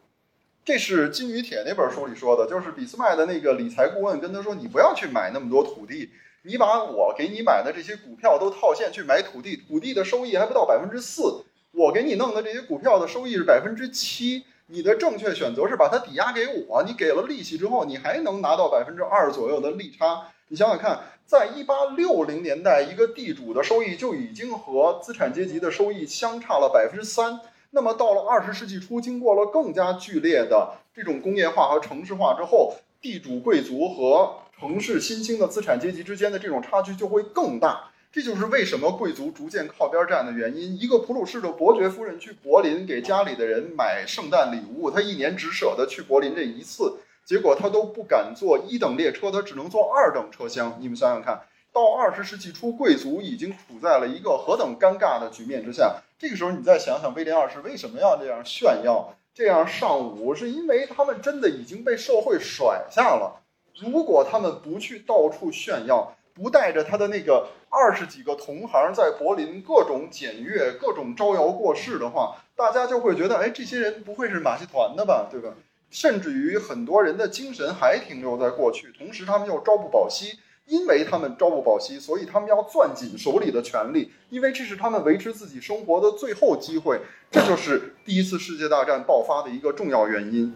[0.66, 6.10] 这是金与铁那本书里说的，就是俾斯麦的那个理财顾问跟他说：“你不要去买那么多土地，
[6.44, 11.44] 你把我给你买的这些股票都套现去买土地，土地的收益还不到百分之四，
[11.74, 20.32] 我给你弄的这些股票的收益是百分之七，你的正确选择是把它抵押给我，你给了利息之后，你还能拿到百分之二左右的利差。
[20.52, 21.00] 你想想看。”
[21.32, 27.40] 在一八六零年代，一个地主的收益就已经和资产阶级的收益相差了百分之三。
[27.70, 37.90] 那么到了二十世纪初，经过了更加剧烈的这种工业化和城市化之后，地主贵族和城市新兴的资产阶级之间的这种差距就会更大。
[38.12, 40.78] 这就是为什么贵族逐渐靠边站的原因。
[40.78, 50.78] 一个普鲁士的伯爵夫人去柏林给家里的人买圣诞礼物，她一年只舍得去柏林这一次，结果他都不敢坐一等列车，他只能坐二等车厢。
[50.80, 51.42] 你们想想看，
[51.72, 56.02] 到二十世纪初，贵族已经处在了一个何等尴尬的局面之下。
[56.20, 63.42] 这个时候，你再想想威廉二世为什么要这样炫耀、这样上舞，是因为他们真的已经被社会甩下了。
[63.80, 75.54] 如果他们不去到处炫耀，不带着他的那个二十几个同行在柏林各种检阅、各种招摇过市的话，大家就会觉得，哎，这些人不会是马戏团的吧，对吧？
[75.92, 87.02] 甚至于很多人的精神还停留在过去，同时他们又朝不保夕，因为他们朝不保夕，所以他们要攥紧手里的权力，因为这是他们维持自己生活的最后机会。
[87.30, 90.54] 这就是第一次世界大战爆发的一个重要原因。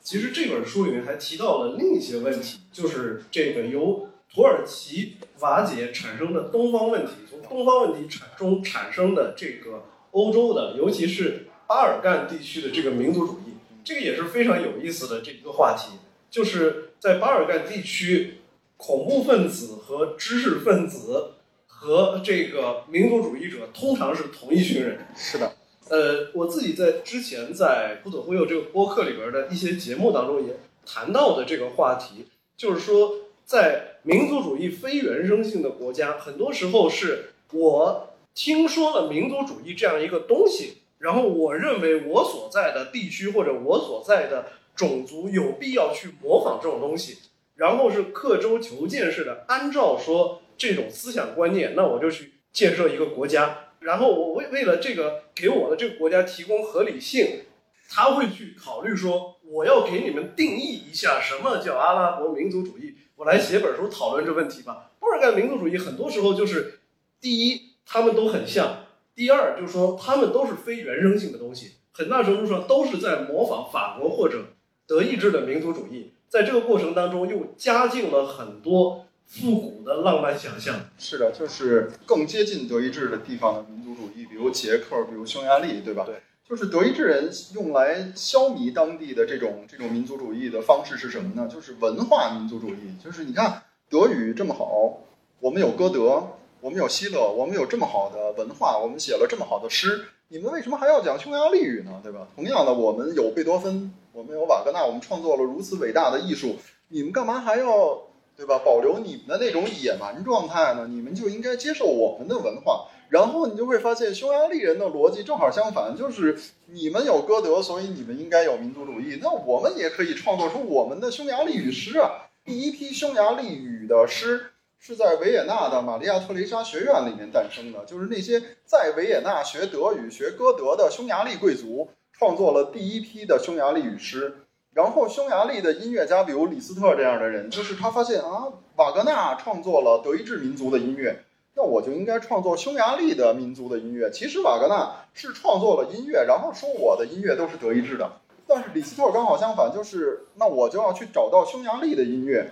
[0.00, 13.47] 其实这本书里面还提到了另一些问题，就是这个由土耳其瓦解产生的东方问题，从东方问题产中产生的这个欧洲的，尤其是巴尔干地区的这个民族主义，
[13.88, 15.96] 这个也是非常有意思的这一个话题。
[16.30, 18.34] 就是在巴尔干地区，
[18.76, 21.36] 恐怖分子和知识分子
[21.66, 24.98] 和这个民族主义者通常是同一群人。
[25.16, 25.56] 是的，
[25.88, 32.26] 呃，我自己在之前在《不左忽右》这个播客里边的一些节目当中也谈到的这个话题，
[32.58, 33.14] 就是说，
[33.46, 47.18] 在民族主义非原生性的国家，很多时候是我听说了民族主义这样一个东西，然后我认为我所在的地区或者我所在的种族有必要去模仿这种东西，
[47.56, 53.64] 然后是刻舟求剑式的按照说这种思想观念，那我就去建设一个国家。
[53.80, 57.44] 然后我为为了这个给我的这个国家提供合理性，
[57.88, 64.90] 他会去考虑说，我要给你们定义一下什么叫阿拉伯民族主义，我来写本书讨论这问题吧。
[64.98, 66.80] 布尔干民族主义很多时候就是，
[67.20, 68.77] 第一，他们都很像；
[69.18, 74.44] 第二，就是说他们都是非原生性的东西，很大程度上都是在模仿法国或者
[74.86, 80.76] 德意志的民族主义，在这个过程当中又加进了很多复古的浪漫想象。
[81.00, 86.04] 是的，就是更接近德意志的地方的民族主义，比如捷克，比如匈牙利，对吧？
[86.06, 86.14] 对。
[86.48, 91.48] 就是德意志人用来消弭当地的这种这种民族主义的方式是什么呢？
[91.52, 92.94] 就是文化民族主义。
[93.02, 95.00] 就是你看德语这么好，
[95.40, 102.00] 我们有歌德，我们有希勒，我们有这么好的文化，我们写了这么好的诗，你们为什么还要讲匈牙利语呢？
[102.02, 102.26] 对吧？
[102.34, 106.56] 同样的，我们有贝多芬，我们有瓦格纳，我们创作了如此伟大的艺术，
[106.88, 108.02] 你们干嘛还要
[108.36, 108.60] 对吧？
[108.64, 110.88] 保留你们的那种野蛮状态呢？
[110.88, 112.88] 你们就应该接受我们的文化。
[113.08, 119.18] 然后你就会发现，匈牙利人的逻辑正好相反，就是你们有歌德，所以你们应该有民族主义。
[119.22, 122.28] 那我们也可以创作出我们的匈牙利语诗啊！
[122.44, 134.44] 第一批匈牙利语的诗是在维也纳的玛利亚特蕾莎学院里面诞生的，就是那些在维也纳学德语、学歌德的匈牙利贵族创作了第一批的匈牙利语诗。
[134.74, 141.24] 然后，匈牙利的音乐家，比如李斯特这样的人，就是他发现啊，瓦格纳创作了德意志民族的音乐。
[141.54, 144.08] 那我就应该创作匈牙利的民族的音乐。
[144.12, 148.12] 其实瓦格纳是创作了音乐，然后说我的音乐都是德意志的。
[148.46, 152.48] 但是李斯特刚好相反，就是那我就要去找到匈牙利的音乐。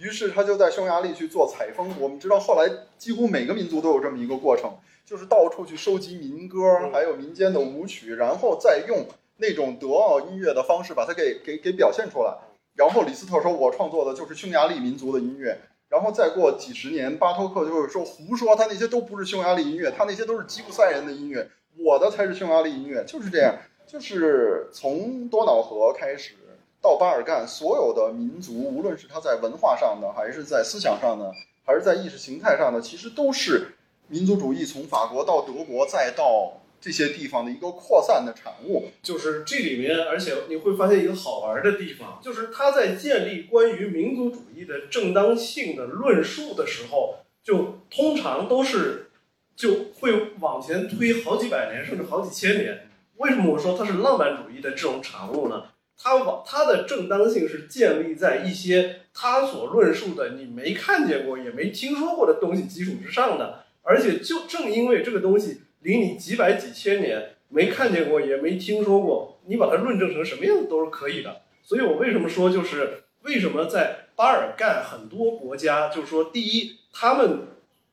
[0.00, 1.94] 于是他就在匈牙利去做采风。
[2.00, 4.72] 我们知道后来几乎每个民族都有这么一个过程，
[5.04, 12.34] 就是到处去收集民歌，还有民间的舞曲，然后再用那种德奥音乐的方式把它给给给表现出来。
[12.74, 15.58] 然后李斯特说：“我创作的就是匈牙利民族的音乐。”
[15.90, 23.54] 然后再过几十年，巴托克就会说胡说，他那些都不是匈牙利音乐，他那些都是吉普赛人的音乐，我的才是匈牙利音乐，就是这样。
[23.86, 26.34] 就是从多瑙河开始
[26.82, 31.32] 到巴尔干，所有的民族，无论是他在文化上的，还是在思想上的，
[31.64, 33.74] 还是在意识形态上的，其实都是
[34.08, 38.88] 民族主义从法国到德国再到这些地方的一个扩散的产物。
[39.02, 49.10] 就是这里面，而且你会发现一个好玩的地方，就是他在建立关于民族主义的正当性的论述的时候，就通常都是
[49.54, 52.88] 就会往前推好几百年，甚至好几千年。
[53.16, 55.64] 为什么我说它是浪漫主义的这种产物呢？
[56.02, 71.42] 它往它的正当性是建立在一些他所论述的你没看见过也没听说过的东西基础之上的，而且就正因为这个东西离你几百几千年没看见过也没听说过，你把它论证成什么样子都是可以的。
[71.62, 77.40] 所以我为什么说就是为什么在巴尔干很多国家，就是说第一，他们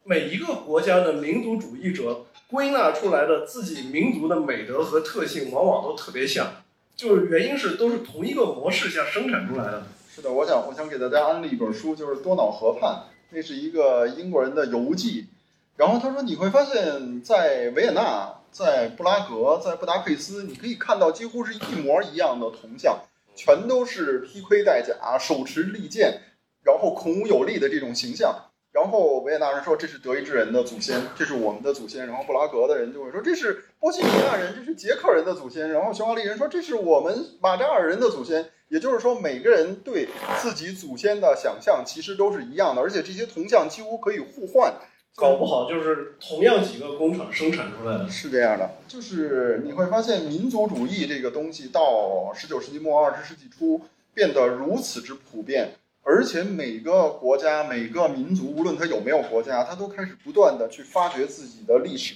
[0.05, 6.63] 每一个国家的民族主义者归纳出来的自己民族的美德和特性，往往都特别像，
[6.97, 9.83] 就是原因是都是同一个模式下生产出来的。
[10.13, 12.89] 是的，我想我想给大家安利一本书，就是《多瑙河畔》，
[13.29, 15.27] 那是一个英国人的游记。
[15.75, 23.01] 然后他说，你会发现在维也纳、在布拉格、在布达佩斯，你可以看到几乎是一模一样的铜像，
[23.35, 26.21] 全都是披盔戴甲、手持利剑，
[26.63, 28.46] 然后孔武有力的这种形象。
[28.77, 32.05] 然后维也纳人说这是德意志人的祖先，这是我们的祖先。
[32.05, 35.71] 然后布拉格的人就会说这是波西米亚人，这是捷克人的祖先。
[35.71, 38.51] 然后匈牙利人说这是我们马扎尔人的祖先。
[38.69, 40.09] 也就是说，每个人对
[40.41, 44.73] 自己祖先的想象其实都是一样的，而且这些铜像几乎可以互换。
[45.15, 48.09] 搞不好就是同样几个工厂生产出来的。
[48.09, 53.79] 是这样的，就是你会发现民族主义这个东西到十九世纪末二十世纪初
[54.13, 55.71] 变得如此之普遍。
[56.09, 62.15] 而且每个国家、每个民族，无论他有没有国家，他都开始不断的去发掘自己的历史，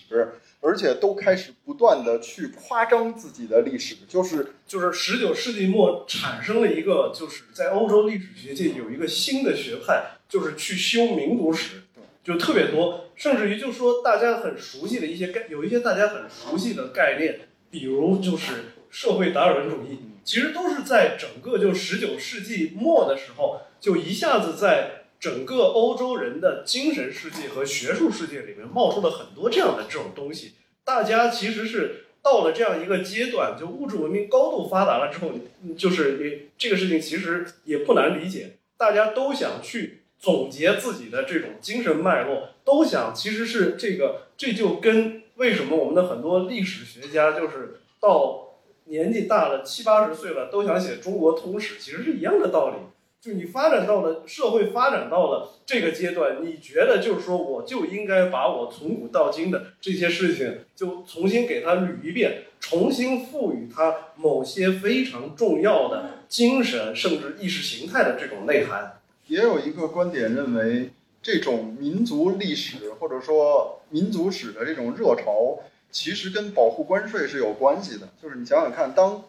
[0.62, 3.98] 而且都开始不断的去夸张自己的历史。
[4.08, 11.82] 就是就是十九世纪末产生了一个，就是在欧洲历史学界有一个新的学派，就是去修民族史，
[12.24, 18.54] 就特别多，甚至于就说大家很熟悉的一些概，有一些大家很熟悉的概念，比如就是
[18.90, 23.62] 社会达尔文主义，其实都是在整个就十九世纪末的时候。
[23.82, 30.52] 就一下子在整个欧洲人的精神世界和学术世界里面冒出了很多这样的这种东西。
[30.86, 35.32] 大家其实是到了这样一个阶段，就物质文明高度发达了之后，
[35.76, 38.58] 就是你这个事情其实也不难理解。
[38.78, 48.51] 大家都想去总结自己的这种精神脉络，都想其实是这个，这就跟为什么我们的很多历史学家就是到
[48.92, 52.76] 年纪大了七八十岁了都想写中国通史，其实是一样的道理。
[53.22, 69.00] 就你发展到了社会发展到了这个阶段，你觉得就是说，我就应该把我从古到今的这些事情就重新给它捋一遍，重新赋予它某些非常重要的精神甚至意识形态的这种内涵。
[69.28, 70.90] 也有一个观点认为，
[71.22, 75.60] 这种民族历史或者说民族史的这种热潮，
[75.92, 78.08] 其实跟保护关税是有关系的。
[78.22, 79.24] 就是你想想看，当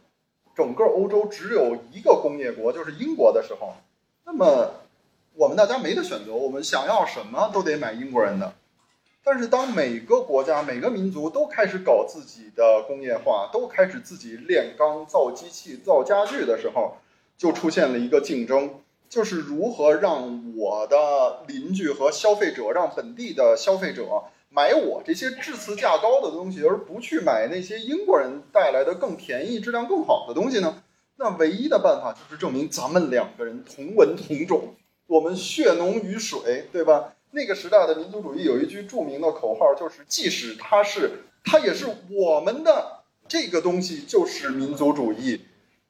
[0.55, 3.75] 整个欧洲只有一个工业国，就是英国的时候，
[4.25, 4.75] 那么
[5.35, 8.55] 我们大家没得选择，我们想要什么都得买英国人的。
[9.25, 16.97] 但是当每个国家、每个民族都开始搞自己的工业化，都开始自己炼钢、造机器、造家具的时候，
[17.39, 24.25] 就出现了一个竞争，就是如何让我的邻居和消费者，让本地的消费者。
[24.55, 30.83] 买我这些质次价高的东西，而不去买那些英国人带来的更便宜、质量更好的东西呢？
[31.17, 34.75] 那唯一的办法就是证明咱们两个人同文同种，
[35.07, 37.15] 我们血浓于水，对吧？
[37.31, 41.11] 那个时代的民族主义有一句著名的口号，就是即使它是，
[41.45, 45.41] 它也是我们的这个东西，就是民族主义。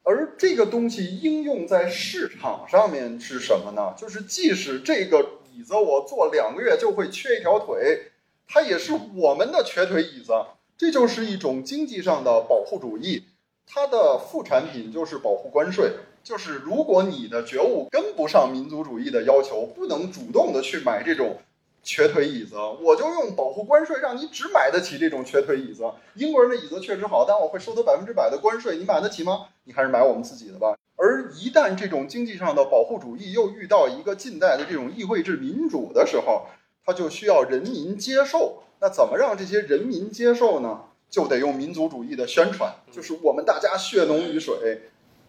[0.03, 3.93] 而这个东西应用在市场上面是什么呢？
[3.97, 8.11] 就是即使这个椅子我坐两个月就会缺一条腿。
[8.47, 10.33] 它也是我们的瘸腿椅子，
[10.77, 13.23] 这就是一种经济上的保护主义。
[13.65, 21.37] 它的副产品就是保护关税，就是如果你的觉悟跟不上民族主义的要求，不能主动的去买这种
[21.81, 25.83] 瘸腿椅子，我就用保护关税让你只买得起这种瘸腿椅子。
[26.15, 29.47] 英国人的椅子确实好，但我会收得百分之百的关税，你买得起吗？
[29.63, 30.77] 你还是买我们自己的吧。
[30.95, 36.45] 而一旦这种经济上的保护主义又遇到一个近代的这种议会制民主的时候，
[36.85, 40.81] 它就需要人民接受，那怎么让这些人民接受呢？
[41.09, 44.81] 就得用民族主义的宣传，就是我们大家血浓于水。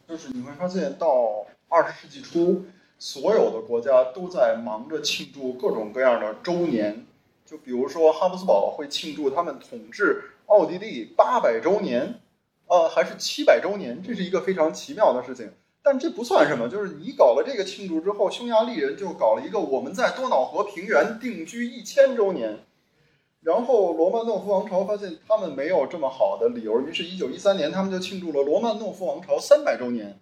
[0.09, 2.65] 就是你会发现，到二十世纪初，
[2.99, 7.05] 所有的国家都在忙着庆祝各种各样的周年。
[7.45, 12.19] 就比如说，哈布斯堡会庆祝他们统治奥地利八百周年，
[12.67, 15.53] 呃，还是七百周年，这是一个非常奇妙的事情。
[15.87, 22.61] 但这不算什么，就是你搞了这个庆祝之后，匈牙利人就搞了一个我们在多瑙河平原定居一千周年，
[23.43, 30.19] 然后罗曼诺夫王朝发现他们没有这么好的理由，于是，一九一三年他们就庆祝了罗曼诺夫王朝三百周年，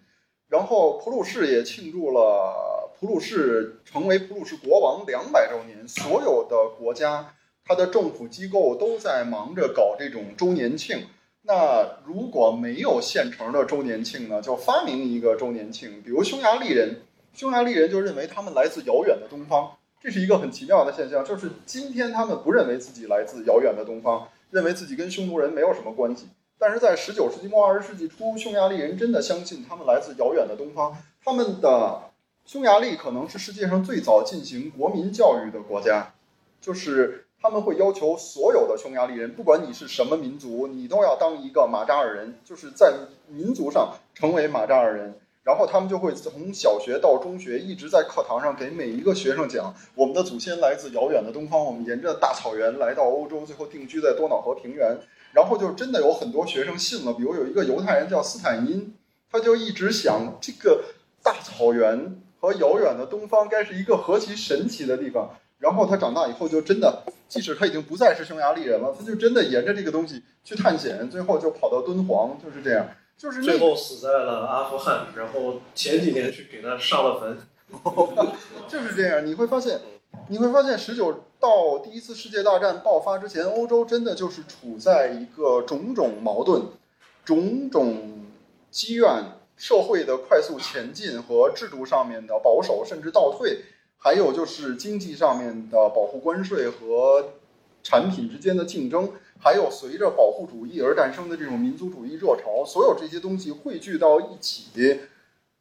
[0.49, 11.07] 然后普鲁士也庆祝了普鲁士成为普鲁士国王两百周年，所有的国家，它的政府机构都在忙着搞这种周年庆。
[11.45, 14.41] 那如果没有现成的周年庆呢？
[14.41, 17.01] 就发明一个周年庆，比如匈牙利人，
[17.33, 21.25] 匈牙利人就认为他们来自遥远的东方，这是一个很奇妙的现象。
[21.25, 26.27] 就是今天他们不认为自己来自遥远的东方，认为自己跟匈奴人没有什么关系。
[26.57, 30.95] 但是在十九世纪末二十世纪初，匈牙利人真的相信他们来自遥远的东方。
[31.25, 32.03] 他们的
[32.45, 36.13] 匈牙利可能是世界上最早进行国民教育的国家，
[36.61, 37.27] 就是。
[37.43, 42.93] 他们会要求所有的匈牙利人，不管你是什么民族，你都要当一个马扎尔人，就是在
[43.27, 45.13] 民族上成为马扎尔人。
[45.43, 54.97] 然后他们就会从小学到中学，一直在课堂上给每一个学生讲，我们的祖先来自遥远的东方，我们沿着大草原来到欧洲，最后定居在多瑙河平原。
[55.33, 58.95] 然后就真的有很多学生信了，比如有一个犹太人叫斯坦因，
[59.29, 60.81] 他就一直想这个
[61.21, 65.29] 大草原和遥远的东方该是一个何其神奇的地方。
[65.63, 72.85] 然后他长大以后就真的，即使他已经不再是匈牙利人了，他就真的沿着这个东西去探险，最后就跑到敦煌，就是这样。
[73.15, 77.37] 就是最后死在了阿富汗，然后前几年去给他上了坟，
[78.67, 79.25] 就是这样。
[79.25, 79.79] 你会发现，
[80.27, 86.63] 你会发现，十九到第一次世界大战爆发之前，欧洲真的就是处在一个种种矛盾、
[87.23, 88.25] 种种
[88.69, 89.07] 积怨、
[89.55, 93.61] 社会的快速前进和制度上面的保守甚至倒退，
[94.03, 97.29] 还有就是经济上面的保护关税和
[97.81, 99.09] 产品之间的竞争。
[99.39, 104.99] 还有随着保护主义而诞生的这种民族主义热潮，所有这些东西汇聚到一起，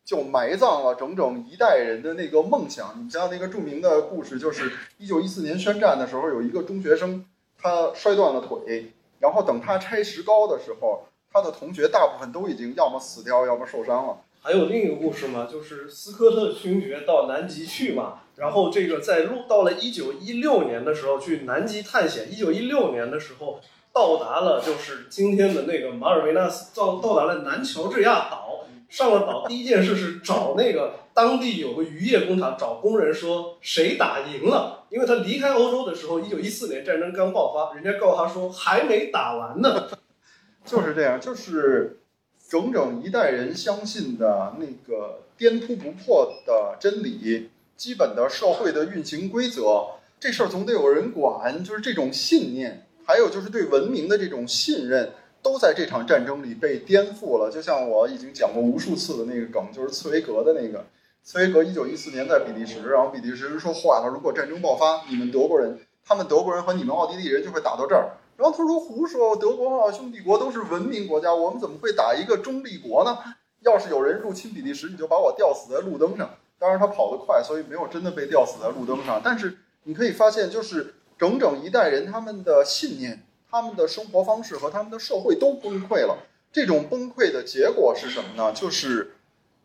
[0.05, 3.05] 就埋葬了整整一代人的那个梦想。
[3.05, 7.24] 你像那个著名的故事，就是一九一四年宣战的时候，有一个中学生
[7.61, 14.18] 他摔断了腿，然后等他拆石膏的时候，他的同学大部分都已经要么死掉，要么受伤了。
[14.43, 23.61] 还有另一个故事嘛，就是斯科特勋爵到南极去嘛，然后这个在路到了一九一六年的时候去南极探险，一九一六年的时候。
[23.95, 39.87] 到达了，就是今天的那个马尔维纳斯，到到达了南乔治亚岛，上了岛，第一件事是找那个当地有个渔业工厂，找工人说谁打赢了，因为他离开欧洲的时候，一九一四年战争刚爆发，人家告诉他说还没打完呢，
[40.64, 42.01] 就是这样，就是
[42.49, 49.87] 整整一代人相信的那个颠扑不破的真理，基本的社会的运行规则，
[50.20, 52.87] 这事儿总得有人管，就是这种信念。
[53.05, 55.11] 还有就是对文明的这种信任，
[55.43, 57.51] 都在这场战争里被颠覆了。
[57.51, 60.85] 就像我已经讲过无数次的那个梗，就是茨威格的那个。
[61.25, 68.11] 茨威格一九一四年在比利时，然后比利时人说坏了，如果战争爆发，你们德国人，他们德国人和你们奥地利人就会打到这儿。
[68.37, 73.18] 然后他说胡说，德国和兄弟国都是文明国家，我们怎么会打一个中立国呢？
[73.61, 76.31] 要是有人入侵比利时，你就把我吊死在路灯上。
[76.62, 79.20] 当然他跑得快，所以没有真的被吊死在路灯上。
[79.22, 80.94] 但是你可以发现，就是。
[81.18, 86.18] 整整一代人，他们的信念、他们的生活方式和他们的社会都崩溃了。
[86.50, 88.52] 这种崩溃的结果是什么呢？
[88.52, 89.12] 就是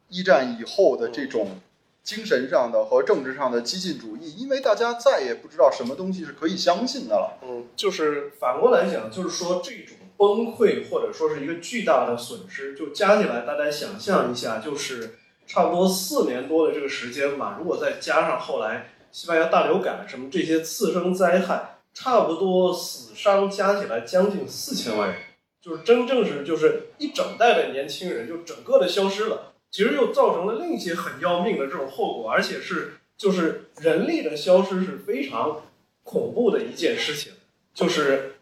[0.08, 1.60] 一战以后的这种
[2.04, 7.40] 精神上的和政治上的激进主义，因为大家再也不知道什么东西是可以相信的了。
[7.42, 15.16] 嗯，就是反过来讲，就是说这种崩溃或者说是一个巨大的损失，就加起来，大家想象一下，就是
[15.48, 17.56] 差不多四年多的这个时间吧。
[17.58, 18.90] 如果再加上后来。
[19.10, 25.18] 西班牙大流感什么这些次生灾害，差不多死伤加起来将近四千万人，
[25.60, 29.54] 就是真正是就是一整代的年轻人就整个的消失了。
[29.72, 35.64] 其实又造成了另一些很要命的这种后果，而且是就是人力的消失是非常
[36.04, 37.32] 恐怖的一件事情。
[37.74, 38.36] 就是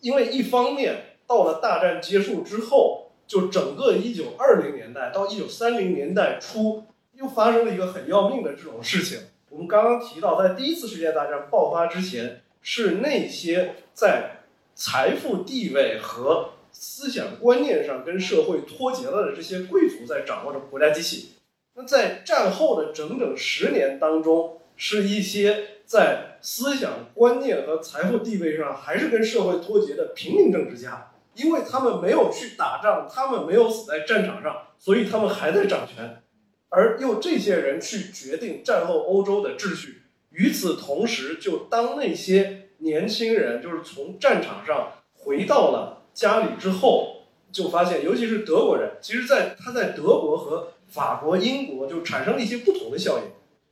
[0.00, 9.18] 因为一方面到了大战结束之后，就整个一九二零年代到一九三零年代初，又发生了一个很要命的这种事情。
[9.48, 14.44] 我们刚刚提到，在第一次世界大战爆发之前，是那些在
[14.74, 21.34] 财富地位和思想观念上跟社会脱节了的这些贵族在掌握着国家机器。
[21.74, 36.22] 那在战后的整整十年当中，是一些在思想观念和财富地位上还是跟社会脱节的平民政治家，因为他们没有去打仗，他们没有死在战场上，所以他们还在掌权。
[36.68, 53.24] 而用这些人去决定战后欧洲的秩序，与此同时，就当那些年轻人就是从战场上回到了家里之后，就发现，尤其是德国人，其实在他在德国和法国、英国就产生了一些不同的效应。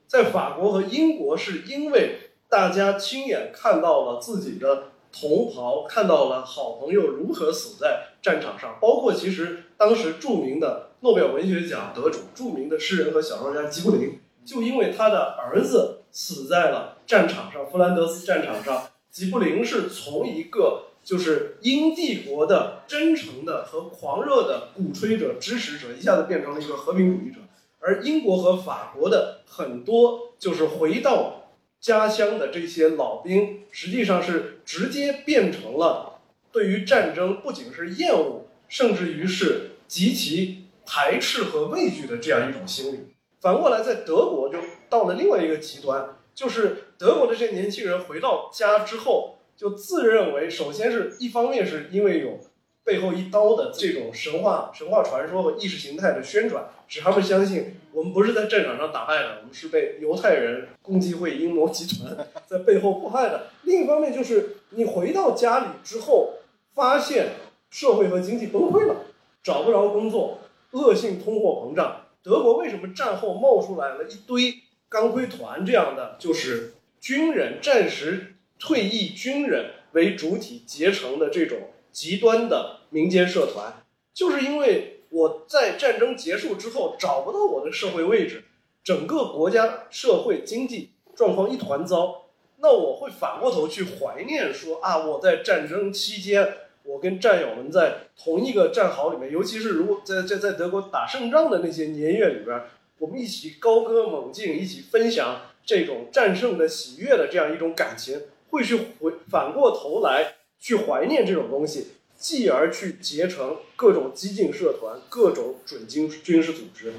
[0.07, 10.89] 在法国和英国，是因为大家亲眼看到了自己的同袍，看到了好朋友如何死在战场上，包括其实当时著名的。
[11.03, 18.87] 诺贝尔文学奖得主、著名的诗人和小说家吉布林，就因为他的儿子死在了战场上，弗兰德斯战场上。
[19.11, 27.39] 吉布林是从一个就是英帝国的真诚的和狂热的鼓吹者、支持者，一下子变成了一个和平主义者。
[27.79, 31.40] 而英国和法国的很多就是回到
[31.81, 36.21] 家乡的这些老兵，实际上是直接变成了
[36.53, 40.59] 对于战争不仅是厌恶，甚至于是极其。
[40.93, 42.99] 排斥和畏惧的这样一种心理，
[43.41, 44.59] 反过来在德国就
[44.89, 52.41] 到了另外一个极端，就是德国的这些年轻人回到家之后，就自认为首先是一方面是因为有
[52.83, 62.17] 背后一刀的这种神话、神话传说和意识形态的宣传，使他们相信我们不是在战场上打败的，我们是被犹太人共济会阴谋集团
[62.47, 63.49] 在背后迫害的。
[63.65, 66.35] 另一方面，就是你回到家里之后，
[66.75, 67.33] 发现
[67.71, 68.97] 社会和经济崩溃了，
[69.43, 70.39] 找不着工作，
[70.73, 72.07] 恶性通货膨胀。
[72.23, 83.83] 德国为什么战后冒出来了一堆钢盔团这样的，就是军人、战时退役军人为主体结成的这种极端的民间社团，
[84.13, 88.45] 就是因为我在战争结束之后找不到我的社会位置，
[88.83, 92.27] 整个国家社会经济状况一团糟，
[92.59, 96.55] 那我会反过头去怀念说啊，我在战争期间。
[96.83, 102.59] 我跟战友们在同一个战壕里面，尤其是如果在在在德国打胜仗的那些年月里边，
[102.99, 111.89] 我们一起高歌猛进，一起分享这种战胜的喜悦的这样一种感情，会去回反过头来去怀念这种东西，
[112.21, 116.93] 继而去结成各种激进社团、各种准军军事组织。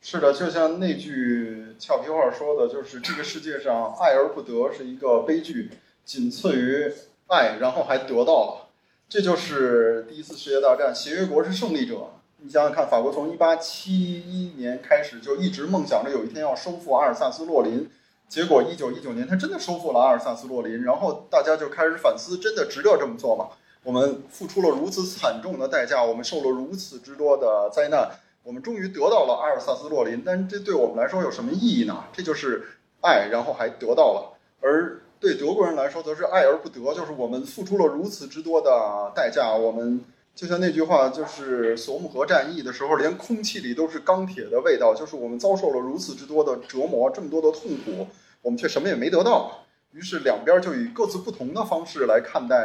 [0.00, 5.70] 是的，就像那句俏皮话说的，就是这个世界上爱而不得是一个悲剧，
[6.04, 6.90] 仅次于
[7.26, 8.68] 爱，然后还得到了。
[9.06, 12.10] 这就是第一次世界大战，协约国是胜利者。
[12.38, 17.88] 你想想看，法国从一八七一年开始就一直梦想着有一天要收复阿尔萨斯洛林，
[18.28, 23.48] 结果一九一九年他真的收复了阿尔萨斯洛林，然后大家就开始反思：真的值得这么做吗？
[23.84, 28.10] 我们付出了如此惨重的代价，我们受了如此之多的灾难，
[28.42, 32.04] 我们终于得到了阿尔萨斯洛林，但是这对我们来说有什么意义呢？
[32.12, 32.66] 这就是
[33.02, 35.00] 爱，然后还得到了，而。
[35.20, 39.54] 对德国人来说，则是爱而不得，就是我们付出了如此之多的代价。
[39.54, 40.04] 我们
[40.34, 44.94] 就像那句话，就是索姆河战役的时候，连空气里都是钢铁的味道。
[44.94, 48.06] 就是我们遭受了如此之多的折磨，这么多的痛苦，
[48.42, 49.64] 我们却什么也没得到。
[49.92, 52.56] 于是两边就以各自不同的方式来看待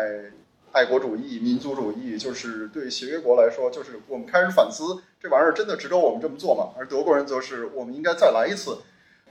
[0.72, 2.18] 爱国主义、民族主义。
[2.18, 6.74] 就是对协约国来说，就是我们开始反思，这玩意儿真的值得我们这么做吗？
[6.78, 8.80] 而德国人则是，我们应该再来一次。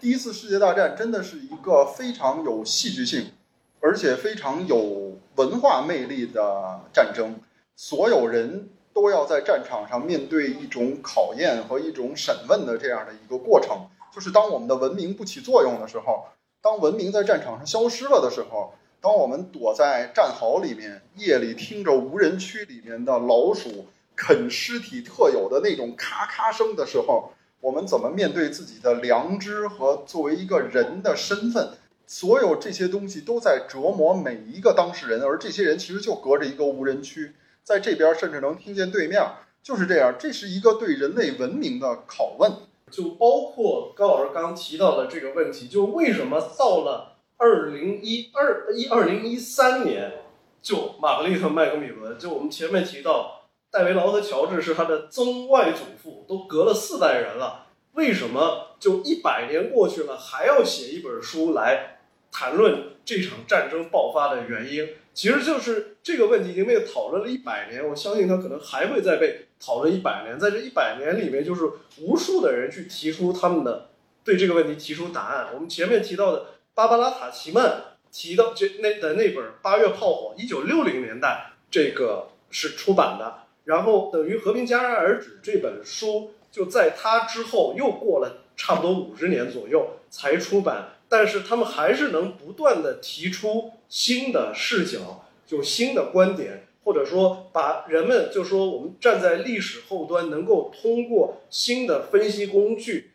[0.00, 3.32] 第一次世界大战真的是一个非常有戏剧性，
[3.80, 7.34] 而且非常有文化魅力的战争。
[7.74, 13.88] 所有人都要在战场上面对一种考验和一种审问的这样的一个过程。
[14.14, 16.26] 就是当我们的文明不起作用的时候，
[16.62, 23.86] 当文明在战场上消失了的时候，当我们躲在战壕里面，夜里听着无人区里面的老鼠
[24.16, 27.32] 啃尸体特有的那种咔咔声的时候。
[27.60, 31.70] 我们怎么面对自己的良知和作为一个人的身份？
[32.06, 37.32] 所有这些东西都在折磨每一个当事人，而这些人其实就隔着一个无人区，
[37.64, 39.20] 在这边甚至能听见对面，
[39.60, 40.14] 就是这样。
[40.16, 42.48] 这是一个对人类文明的拷问，
[42.92, 50.12] 就包括高老师刚刚提到的这个问题，就为什么到了二零一二一二零一三年，
[50.60, 53.34] 就玛格丽特麦克米伦，就我们前面提到。
[53.70, 61.98] 戴维劳和乔治是他的曾外祖父，都隔了四代人了，为什么就一百年过去了，还要写一本书来
[62.32, 64.88] 谈论这场战争爆发的原因？
[65.12, 70.40] 其实就是这个问题已经被讨论了一百年，我相信他可能还会再被讨论一百年。
[70.40, 71.70] 在这一百年里面，就是
[72.00, 73.90] 无数的人去提出他们的
[74.24, 75.48] 对这个问题提出答案。
[75.52, 76.46] 我们前面提到的
[76.78, 83.48] 芭芭拉塔奇曼提到这那的那本《八月炮火》，一九六零年代这个是出版的。
[83.64, 103.10] 然后等于《和平戛然而止》这本书就在他之后又过了差不多五十年左右才出版，但是他们还是能不断的提出新的视角，就新的观点，或者说把人们就说我们站在历史后端，能够通过新的分析工具，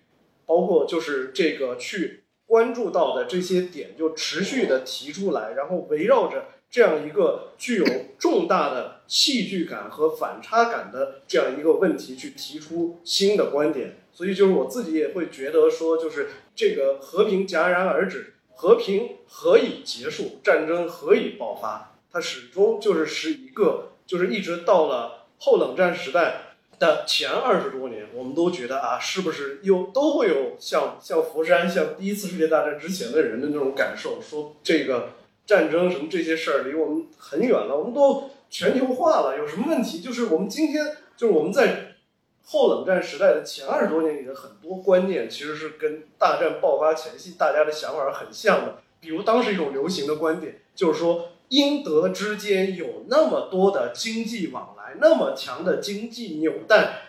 [0.45, 2.22] 包括就是这个去
[2.53, 6.45] 关注到的这些点，就持续的提出来，然后围绕着。
[6.69, 7.85] 这样一个具有
[8.19, 26.52] 重大的戏剧感和反差感的这样一个问题，去提出新的观点，所以就是我自己也会觉得说，就是这个和平戛然而止，和平何以结束，战争何以爆发，它始终就是是一个，就是一直到了后冷战时代
[26.83, 35.09] 的前二十多年，我们都觉得啊，是不是又都会有像像佛山，像第一次世界大战之前的人的那种感受，说这个。
[35.45, 39.99] 战争什么这些事儿离我们很远了，我们都全球化了，有什么问题？
[39.99, 41.95] 就是我们今天，就是我们在
[42.45, 48.77] 后冷战时代的前二十多年里的很多观念，其实是跟大战爆发前夕大家的想法很像的。
[49.01, 57.03] 比如当时一种流行的观点，就是说英德之间有那么多的经济往来来，那么强的经济纽带，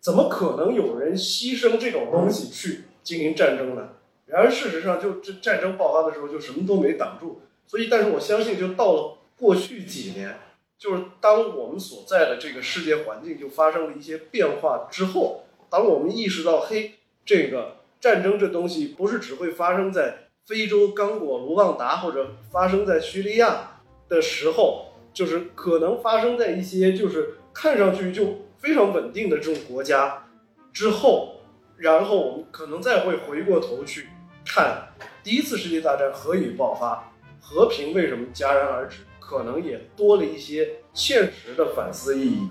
[0.00, 3.90] 怎么可能有人牺牲这种东西去经营战争呢？
[4.26, 7.42] 然而事实上，就这战争爆发的时候，就什么都没挡住。
[7.64, 10.36] 所以，但是我相信，就到了过去几年，
[10.76, 16.94] 就是当我们所在的这个世界环境就发生了一些变化之后，当我们意识到，嘿，
[17.24, 30.24] 这个战争这东西不是只会发生在非洲刚果、卢旺达或者发生在叙利亚的时候，就是可能发生在一些就是看上去就非常稳定的这种国家
[30.72, 31.40] 之后，
[31.76, 34.08] 然后我们可能再会回过头去
[34.46, 34.88] 看
[35.22, 38.98] 第一次世界大战何以爆发，和平为什么戛然而止。
[39.24, 42.50] 可能也多了一些现实的反思意义。